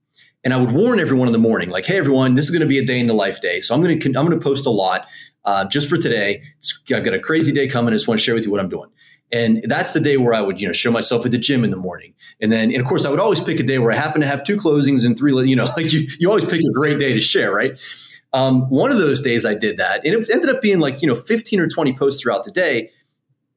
and 0.45 0.55
I 0.55 0.59
would 0.59 0.73
warn 0.73 1.01
everyone 1.01 1.29
in 1.29 1.33
the 1.33 1.39
morning, 1.39 1.71
like, 1.71 1.85
"Hey, 1.85 1.99
everyone, 1.99 2.35
this 2.35 2.45
is 2.45 2.51
going 2.51 2.61
to 2.61 2.67
be 2.67 2.79
a 2.79 2.85
day 2.85 3.01
in 3.01 3.07
the 3.07 3.15
life 3.15 3.41
day. 3.41 3.61
So 3.61 3.75
I'm 3.75 3.83
going 3.83 3.99
to 3.99 4.07
I'm 4.09 4.27
going 4.27 4.39
to 4.39 4.43
post 4.43 4.67
a 4.67 4.71
lot 4.71 5.07
uh, 5.45 5.65
just 5.67 5.89
for 5.89 5.97
today. 5.97 6.43
It's, 6.59 6.83
I've 6.95 7.05
got 7.05 7.15
a 7.15 7.19
crazy 7.19 7.53
day 7.53 7.67
coming. 7.69 7.93
I 7.93 7.97
just 7.97 8.07
want 8.07 8.21
to 8.21 8.25
share 8.25 8.35
with 8.35 8.45
you 8.45 8.51
what 8.51 8.61
I'm 8.61 8.69
doing." 8.69 8.91
And 9.33 9.65
that's 9.65 9.93
the 9.93 10.01
day 10.01 10.17
where 10.17 10.35
I 10.35 10.41
would, 10.41 10.61
you 10.61 10.69
know, 10.69 10.73
show 10.73 10.91
myself 10.93 11.27
at 11.27 11.33
the 11.33 11.39
gym 11.39 11.65
in 11.65 11.71
the 11.71 11.77
morning. 11.77 12.15
And 12.41 12.53
then, 12.53 12.71
and 12.71 12.81
of 12.81 12.87
course, 12.87 13.05
I 13.05 13.11
would 13.11 13.19
always 13.19 13.41
pick 13.41 13.59
a 13.59 13.65
day 13.65 13.79
where 13.79 13.91
I 13.91 13.97
happen 13.97 14.21
to 14.21 14.27
have 14.27 14.45
two 14.45 14.57
closings 14.57 15.05
and 15.05 15.19
three, 15.19 15.33
you 15.49 15.57
know, 15.57 15.65
like 15.77 15.93
you, 15.93 16.07
you 16.19 16.29
always 16.29 16.45
pick 16.45 16.61
a 16.61 16.73
great 16.73 16.99
day 16.99 17.13
to 17.13 17.21
share, 17.21 17.53
right? 17.53 17.73
Um, 18.33 18.69
one 18.69 18.91
of 18.91 18.99
those 18.99 19.21
days 19.21 19.45
I 19.45 19.55
did 19.55 19.79
that, 19.79 20.05
and 20.05 20.15
it 20.15 20.31
ended 20.31 20.51
up 20.51 20.61
being 20.61 20.79
like, 20.79 21.01
you 21.01 21.09
know, 21.09 21.15
15 21.15 21.61
or 21.61 21.69
20 21.69 21.93
posts 21.95 22.21
throughout 22.21 22.45
the 22.45 22.51
day 22.51 22.91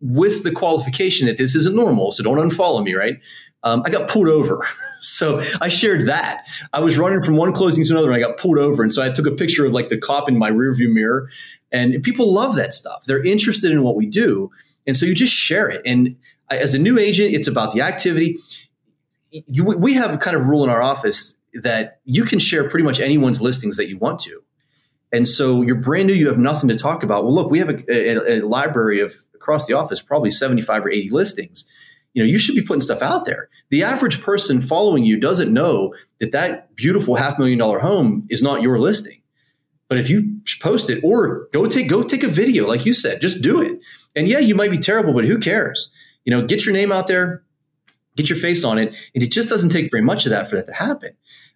with 0.02 0.44
the 0.44 0.52
qualification 0.52 1.28
that 1.28 1.38
this 1.38 1.56
isn't 1.56 1.76
normal, 1.76 2.12
so 2.12 2.24
don't 2.24 2.38
unfollow 2.38 2.84
me, 2.84 2.94
right? 2.94 3.18
Um, 3.64 3.84
I 3.86 3.90
got 3.90 4.10
pulled 4.10 4.30
over. 4.30 4.66
so 5.02 5.44
I 5.62 5.70
shared 5.70 6.08
that. 6.08 6.46
I 6.74 6.80
was 6.80 6.98
running 6.98 7.22
from 7.22 7.36
one 7.36 7.52
closing 7.52 7.84
to 7.86 7.92
another 7.92 8.12
and 8.12 8.16
I 8.16 8.26
got 8.26 8.38
pulled 8.38 8.58
over. 8.58 8.84
And 8.84 8.94
so 8.94 9.04
I 9.04 9.10
took 9.10 9.26
a 9.26 9.32
picture 9.32 9.66
of 9.66 9.74
like 9.74 9.90
the 9.90 9.98
cop 9.98 10.30
in 10.30 10.38
my 10.38 10.50
rearview 10.50 10.92
mirror. 10.92 11.30
And 11.72 12.02
people 12.04 12.34
love 12.34 12.56
that 12.56 12.74
stuff. 12.74 13.04
They're 13.06 13.24
interested 13.24 13.72
in 13.72 13.84
what 13.84 13.96
we 13.96 14.06
do. 14.06 14.50
And 14.88 14.98
so 14.98 15.06
you 15.06 15.14
just 15.14 15.34
share 15.34 15.70
it. 15.70 15.82
And 15.86 16.16
as 16.50 16.74
a 16.74 16.80
new 16.80 16.98
agent, 16.98 17.34
it's 17.36 17.48
about 17.48 17.74
the 17.74 17.82
activity. 17.82 18.38
You, 19.32 19.64
we 19.64 19.94
have 19.94 20.12
a 20.12 20.18
kind 20.18 20.36
of 20.36 20.46
rule 20.46 20.64
in 20.64 20.70
our 20.70 20.82
office 20.82 21.38
that 21.54 22.00
you 22.06 22.24
can 22.24 22.40
share 22.40 22.68
pretty 22.68 22.84
much 22.84 23.00
anyone's 23.00 23.42
listings 23.42 23.78
that 23.78 23.88
you 23.88 23.98
want 23.98 24.20
to. 24.22 24.42
And 25.12 25.28
so 25.28 25.62
you're 25.62 25.76
brand 25.76 26.08
new, 26.08 26.14
you 26.14 26.28
have 26.28 26.38
nothing 26.38 26.70
to 26.70 26.76
talk 26.76 27.04
about. 27.04 27.24
Well, 27.24 27.34
look, 27.34 27.50
we 27.50 27.60
have 27.60 27.70
a, 27.70 27.84
a, 27.90 28.40
a, 28.40 28.46
library 28.46 29.02
of 29.02 29.14
across 29.34 29.66
the 29.66 29.74
office, 29.74 30.02
probably 30.02 30.30
75 30.30 30.86
or 30.86 30.92
80 30.92 31.10
listings. 31.10 31.68
You 32.14 32.24
know, 32.24 32.28
you 32.28 32.38
should 32.38 32.56
be 32.56 32.62
putting 32.62 32.82
stuff 32.82 33.02
out 33.02 33.26
there. 33.26 33.50
The 33.70 33.84
average 33.84 34.22
person 34.22 34.62
following 34.62 35.04
you 35.04 35.20
doesn't 35.20 35.52
know 35.52 35.94
that 36.20 36.32
that 36.32 36.76
beautiful 36.76 37.16
half 37.16 37.40
million 37.40 37.58
dollar 37.58 37.80
home 37.80 38.28
is 38.30 38.44
not 38.44 38.62
your 38.62 38.80
listing. 38.80 39.22
But 39.88 39.98
if 39.98 40.10
you 40.10 40.40
post 40.62 40.90
it 40.90 41.04
or 41.04 41.48
go 41.52 41.66
take 41.66 41.90
go 41.90 42.04
take 42.04 42.24
a 42.24 42.28
video, 42.28 42.68
like 42.68 42.86
you 42.86 42.94
said, 42.94 43.22
just 43.22 43.42
do 43.42 43.62
it. 43.62 43.80
And 44.16 44.28
yeah, 44.28 44.40
you 44.40 44.54
might 44.54 44.72
be 44.72 44.78
terrible, 44.78 45.14
but 45.14 45.26
who 45.26 45.40
cares? 45.40 45.92
You 46.26 46.32
know, 46.32 46.46
get 46.46 46.66
your 46.66 46.74
name 46.74 46.92
out 46.92 47.08
there, 47.08 47.44
get 48.16 48.30
your 48.30 48.38
face 48.38 48.64
on 48.64 48.78
it, 48.78 48.96
and 49.16 49.24
it 49.24 49.32
just 49.32 49.50
doesn't 49.50 49.72
take 49.72 49.90
very 49.90 50.04
much 50.04 50.26
of 50.26 50.30
that 50.30 50.48
for 50.48 50.58
that 50.58 50.68
to 50.68 50.74
happen. 50.74 51.12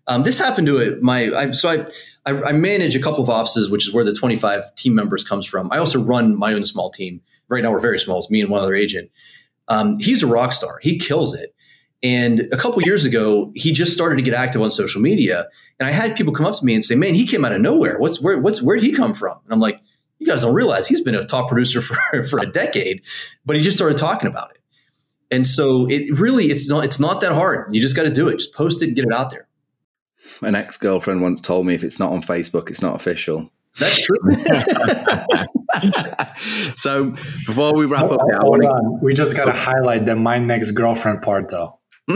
Um, 0.07 0.23
this 0.23 0.39
happened 0.39 0.67
to 0.67 0.79
a, 0.79 1.01
my 1.01 1.31
I, 1.35 1.51
so 1.51 1.69
I, 1.69 1.85
I, 2.25 2.41
I 2.41 2.51
manage 2.53 2.95
a 2.95 3.01
couple 3.01 3.21
of 3.21 3.29
offices, 3.29 3.69
which 3.69 3.87
is 3.87 3.93
where 3.93 4.05
the 4.05 4.13
25 4.13 4.75
team 4.75 4.95
members 4.95 5.23
comes 5.23 5.45
from. 5.45 5.69
I 5.71 5.77
also 5.77 6.01
run 6.01 6.37
my 6.37 6.53
own 6.53 6.65
small 6.65 6.89
team. 6.89 7.21
Right 7.49 7.63
now, 7.63 7.71
we're 7.71 7.79
very 7.79 7.99
small. 7.99 8.19
It's 8.19 8.29
me 8.29 8.41
and 8.41 8.49
one 8.49 8.61
other 8.61 8.73
agent. 8.73 9.11
Um, 9.67 9.99
he's 9.99 10.23
a 10.23 10.27
rock 10.27 10.53
star. 10.53 10.79
He 10.81 10.97
kills 10.97 11.33
it. 11.33 11.53
And 12.01 12.41
a 12.51 12.57
couple 12.57 12.81
years 12.81 13.05
ago, 13.05 13.51
he 13.55 13.71
just 13.71 13.93
started 13.93 14.17
to 14.17 14.21
get 14.21 14.33
active 14.33 14.61
on 14.61 14.71
social 14.71 15.01
media. 15.01 15.47
And 15.79 15.87
I 15.87 15.91
had 15.91 16.15
people 16.15 16.33
come 16.33 16.45
up 16.45 16.55
to 16.55 16.65
me 16.65 16.73
and 16.75 16.83
say, 16.83 16.95
"Man, 16.95 17.15
he 17.15 17.25
came 17.25 17.45
out 17.45 17.53
of 17.53 17.61
nowhere. 17.61 17.97
What's 17.97 18.21
where? 18.21 18.37
What's 18.37 18.61
where 18.61 18.75
did 18.75 18.83
he 18.83 18.91
come 18.91 19.13
from?" 19.13 19.37
And 19.45 19.53
I'm 19.53 19.61
like, 19.61 19.79
"You 20.19 20.27
guys 20.27 20.41
don't 20.41 20.53
realize 20.53 20.85
he's 20.85 20.99
been 20.99 21.15
a 21.15 21.25
top 21.25 21.47
producer 21.47 21.81
for 21.81 22.23
for 22.29 22.39
a 22.39 22.45
decade, 22.45 23.03
but 23.45 23.55
he 23.55 23.61
just 23.61 23.77
started 23.77 23.97
talking 23.97 24.27
about 24.27 24.51
it." 24.51 24.61
And 25.31 25.47
so 25.47 25.87
it 25.89 26.19
really 26.19 26.47
it's 26.47 26.67
not 26.67 26.83
it's 26.83 26.99
not 26.99 27.21
that 27.21 27.31
hard. 27.31 27.73
You 27.73 27.81
just 27.81 27.95
got 27.95 28.03
to 28.03 28.11
do 28.11 28.27
it. 28.27 28.37
Just 28.37 28.53
post 28.53 28.81
it 28.81 28.87
and 28.87 28.95
get 28.97 29.05
it 29.05 29.13
out 29.13 29.29
there 29.29 29.47
an 30.41 30.55
ex 30.55 30.77
girlfriend 30.77 31.21
once 31.21 31.41
told 31.41 31.65
me 31.65 31.75
if 31.75 31.83
it's 31.83 31.99
not 31.99 32.11
on 32.11 32.21
Facebook, 32.21 32.69
it's 32.69 32.81
not 32.81 32.95
official. 32.95 33.51
That's 33.79 34.05
true. 34.05 34.17
so 36.77 37.09
before 37.47 37.73
we 37.73 37.85
wrap 37.85 38.11
up, 38.11 38.19
here, 38.29 38.39
hold 38.39 38.63
on. 38.63 38.99
We 39.01 39.13
just 39.13 39.35
got 39.35 39.45
to 39.45 39.51
highlight 39.51 40.05
the 40.05 40.15
my 40.15 40.37
next 40.37 40.71
girlfriend 40.71 41.23
part, 41.23 41.49
though. 41.49 41.79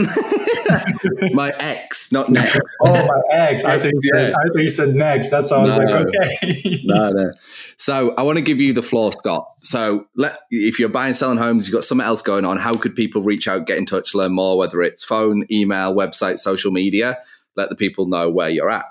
my 1.32 1.50
ex, 1.58 2.12
not 2.12 2.28
next. 2.30 2.60
oh, 2.84 2.92
my 2.92 3.20
ex. 3.32 3.64
I 3.64 3.80
think 3.80 3.94
you 4.02 4.10
said, 4.14 4.34
I 4.34 4.38
you 4.54 4.68
said 4.68 4.94
next. 4.94 5.30
That's 5.30 5.50
why 5.50 5.56
I 5.56 5.62
was 5.62 5.78
no, 5.78 5.84
like, 5.84 6.06
okay. 6.06 6.80
no, 6.84 7.10
no. 7.10 7.32
So 7.78 8.14
I 8.16 8.22
want 8.22 8.36
to 8.36 8.42
give 8.42 8.60
you 8.60 8.72
the 8.72 8.82
floor, 8.82 9.12
Scott. 9.12 9.48
So 9.62 10.06
let 10.14 10.38
if 10.50 10.78
you're 10.78 10.90
buying, 10.90 11.14
selling 11.14 11.38
homes, 11.38 11.66
you've 11.66 11.74
got 11.74 11.84
something 11.84 12.06
else 12.06 12.22
going 12.22 12.44
on. 12.44 12.58
How 12.58 12.76
could 12.76 12.94
people 12.94 13.22
reach 13.22 13.48
out, 13.48 13.66
get 13.66 13.78
in 13.78 13.86
touch, 13.86 14.14
learn 14.14 14.32
more? 14.32 14.58
Whether 14.58 14.82
it's 14.82 15.02
phone, 15.02 15.46
email, 15.50 15.94
website, 15.94 16.38
social 16.38 16.70
media 16.70 17.18
let 17.58 17.68
the 17.68 17.76
people 17.76 18.06
know 18.06 18.30
where 18.30 18.48
you're 18.48 18.70
at. 18.70 18.86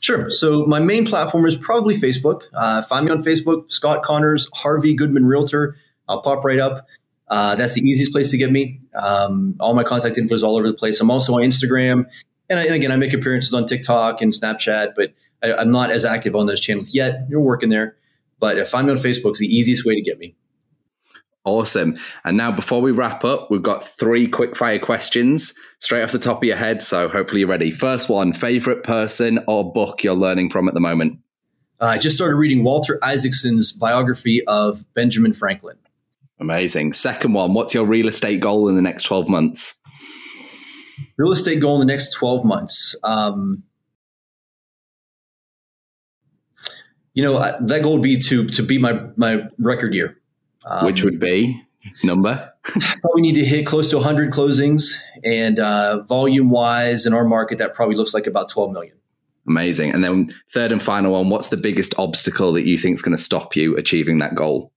Sure. 0.00 0.30
So 0.30 0.66
my 0.66 0.80
main 0.80 1.06
platform 1.06 1.46
is 1.46 1.56
probably 1.56 1.94
Facebook. 1.94 2.42
Uh, 2.54 2.82
find 2.82 3.06
me 3.06 3.12
on 3.12 3.22
Facebook, 3.22 3.70
Scott 3.70 4.02
Connors, 4.02 4.48
Harvey 4.54 4.94
Goodman 4.94 5.26
Realtor. 5.26 5.76
I'll 6.08 6.22
pop 6.22 6.44
right 6.44 6.58
up. 6.58 6.86
Uh, 7.28 7.54
that's 7.54 7.74
the 7.74 7.82
easiest 7.82 8.12
place 8.12 8.30
to 8.32 8.36
get 8.36 8.50
me. 8.50 8.80
Um, 8.94 9.54
all 9.60 9.74
my 9.74 9.84
contact 9.84 10.18
info 10.18 10.34
is 10.34 10.42
all 10.42 10.56
over 10.56 10.66
the 10.66 10.74
place. 10.74 11.00
I'm 11.00 11.10
also 11.10 11.34
on 11.34 11.42
Instagram, 11.42 12.06
and, 12.48 12.58
I, 12.58 12.64
and 12.64 12.74
again, 12.74 12.90
I 12.90 12.96
make 12.96 13.12
appearances 13.12 13.54
on 13.54 13.66
TikTok 13.66 14.20
and 14.20 14.32
Snapchat, 14.32 14.94
but 14.96 15.12
I, 15.42 15.62
am 15.62 15.70
not 15.70 15.92
as 15.92 16.04
active 16.04 16.34
on 16.34 16.46
those 16.46 16.60
channels 16.60 16.92
yet. 16.92 17.26
You're 17.28 17.40
working 17.40 17.68
there. 17.68 17.96
But 18.40 18.66
find 18.66 18.86
me 18.86 18.92
on 18.92 18.98
Facebook 18.98 19.32
is 19.32 19.38
the 19.38 19.54
easiest 19.54 19.84
way 19.84 19.94
to 19.94 20.00
get 20.00 20.18
me. 20.18 20.34
Awesome. 21.44 21.96
And 22.24 22.36
now, 22.36 22.52
before 22.52 22.82
we 22.82 22.90
wrap 22.90 23.24
up, 23.24 23.50
we've 23.50 23.62
got 23.62 23.88
three 23.88 24.26
quick 24.26 24.56
fire 24.56 24.78
questions 24.78 25.54
straight 25.78 26.02
off 26.02 26.12
the 26.12 26.18
top 26.18 26.38
of 26.38 26.44
your 26.44 26.56
head. 26.56 26.82
So 26.82 27.08
hopefully 27.08 27.40
you're 27.40 27.48
ready. 27.48 27.70
First 27.70 28.08
one 28.08 28.32
favorite 28.32 28.84
person 28.84 29.40
or 29.48 29.72
book 29.72 30.04
you're 30.04 30.14
learning 30.14 30.50
from 30.50 30.68
at 30.68 30.74
the 30.74 30.80
moment? 30.80 31.18
Uh, 31.80 31.86
I 31.86 31.98
just 31.98 32.14
started 32.14 32.36
reading 32.36 32.62
Walter 32.62 33.02
Isaacson's 33.02 33.72
biography 33.72 34.44
of 34.46 34.84
Benjamin 34.92 35.32
Franklin. 35.32 35.78
Amazing. 36.38 36.92
Second 36.92 37.32
one, 37.32 37.54
what's 37.54 37.72
your 37.72 37.84
real 37.86 38.08
estate 38.08 38.40
goal 38.40 38.68
in 38.68 38.76
the 38.76 38.82
next 38.82 39.04
12 39.04 39.28
months? 39.28 39.80
Real 41.16 41.32
estate 41.32 41.60
goal 41.60 41.80
in 41.80 41.86
the 41.86 41.92
next 41.92 42.12
12 42.12 42.44
months. 42.44 42.94
Um, 43.02 43.62
you 47.14 47.22
know, 47.22 47.38
that 47.60 47.82
goal 47.82 47.94
would 47.94 48.02
be 48.02 48.18
to 48.18 48.46
to 48.46 48.62
beat 48.62 48.80
my 48.80 49.00
my 49.16 49.42
record 49.58 49.94
year. 49.94 50.19
Um, 50.66 50.86
Which 50.86 51.02
would 51.02 51.18
be 51.18 51.62
number? 52.04 52.52
probably 53.00 53.22
need 53.22 53.34
to 53.34 53.44
hit 53.44 53.66
close 53.66 53.90
to 53.90 53.96
100 53.96 54.30
closings, 54.30 54.94
and 55.24 55.58
uh, 55.58 56.02
volume 56.02 56.50
wise 56.50 57.06
in 57.06 57.14
our 57.14 57.24
market, 57.24 57.58
that 57.58 57.74
probably 57.74 57.96
looks 57.96 58.14
like 58.14 58.26
about 58.26 58.48
12 58.48 58.72
million. 58.72 58.96
Amazing. 59.48 59.92
And 59.92 60.04
then 60.04 60.28
third 60.52 60.70
and 60.70 60.82
final 60.82 61.12
one, 61.12 61.30
what's 61.30 61.48
the 61.48 61.56
biggest 61.56 61.94
obstacle 61.98 62.52
that 62.52 62.66
you 62.66 62.76
think 62.76 62.94
is 62.94 63.02
going 63.02 63.16
to 63.16 63.22
stop 63.22 63.56
you 63.56 63.76
achieving 63.76 64.18
that 64.18 64.34
goal? 64.34 64.72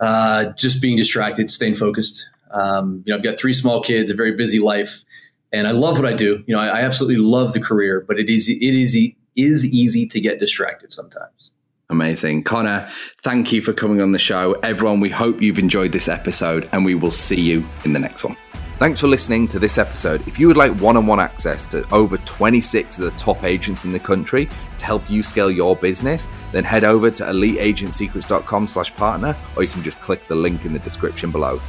Uh, 0.00 0.46
just 0.58 0.82
being 0.82 0.96
distracted, 0.96 1.48
staying 1.48 1.76
focused. 1.76 2.28
Um, 2.50 3.02
you 3.04 3.12
know, 3.12 3.16
I've 3.16 3.22
got 3.22 3.38
three 3.38 3.52
small 3.52 3.80
kids, 3.80 4.10
a 4.10 4.14
very 4.14 4.32
busy 4.32 4.58
life, 4.58 5.04
and 5.52 5.68
I 5.68 5.70
love 5.70 5.96
what 5.98 6.06
I 6.06 6.14
do. 6.14 6.42
You 6.46 6.56
know, 6.56 6.60
I, 6.60 6.68
I 6.68 6.80
absolutely 6.80 7.22
love 7.22 7.52
the 7.52 7.60
career, 7.60 8.04
but 8.06 8.18
it 8.18 8.28
is 8.28 8.48
it 8.48 8.60
is 8.60 8.96
is 9.36 9.64
easy 9.66 10.06
to 10.06 10.20
get 10.20 10.40
distracted 10.40 10.92
sometimes. 10.92 11.52
Amazing. 11.92 12.44
Connor, 12.44 12.88
thank 13.22 13.52
you 13.52 13.60
for 13.60 13.74
coming 13.74 14.00
on 14.00 14.12
the 14.12 14.18
show. 14.18 14.52
Everyone, 14.62 14.98
we 14.98 15.10
hope 15.10 15.42
you've 15.42 15.58
enjoyed 15.58 15.92
this 15.92 16.08
episode 16.08 16.66
and 16.72 16.86
we 16.86 16.94
will 16.94 17.10
see 17.10 17.38
you 17.38 17.66
in 17.84 17.92
the 17.92 17.98
next 17.98 18.24
one. 18.24 18.34
Thanks 18.78 18.98
for 18.98 19.08
listening 19.08 19.46
to 19.48 19.58
this 19.58 19.76
episode. 19.76 20.26
If 20.26 20.38
you 20.38 20.48
would 20.48 20.56
like 20.56 20.72
one 20.80 20.96
on 20.96 21.06
one 21.06 21.20
access 21.20 21.66
to 21.66 21.86
over 21.94 22.16
26 22.16 22.98
of 22.98 23.04
the 23.04 23.10
top 23.18 23.44
agents 23.44 23.84
in 23.84 23.92
the 23.92 24.00
country 24.00 24.48
to 24.78 24.84
help 24.86 25.08
you 25.10 25.22
scale 25.22 25.50
your 25.50 25.76
business, 25.76 26.28
then 26.50 26.64
head 26.64 26.82
over 26.82 27.10
to 27.10 27.24
eliteagentsecrets.com 27.24 28.66
slash 28.66 28.96
partner, 28.96 29.36
or 29.54 29.62
you 29.62 29.68
can 29.68 29.82
just 29.82 30.00
click 30.00 30.26
the 30.28 30.34
link 30.34 30.64
in 30.64 30.72
the 30.72 30.78
description 30.78 31.30
below. 31.30 31.60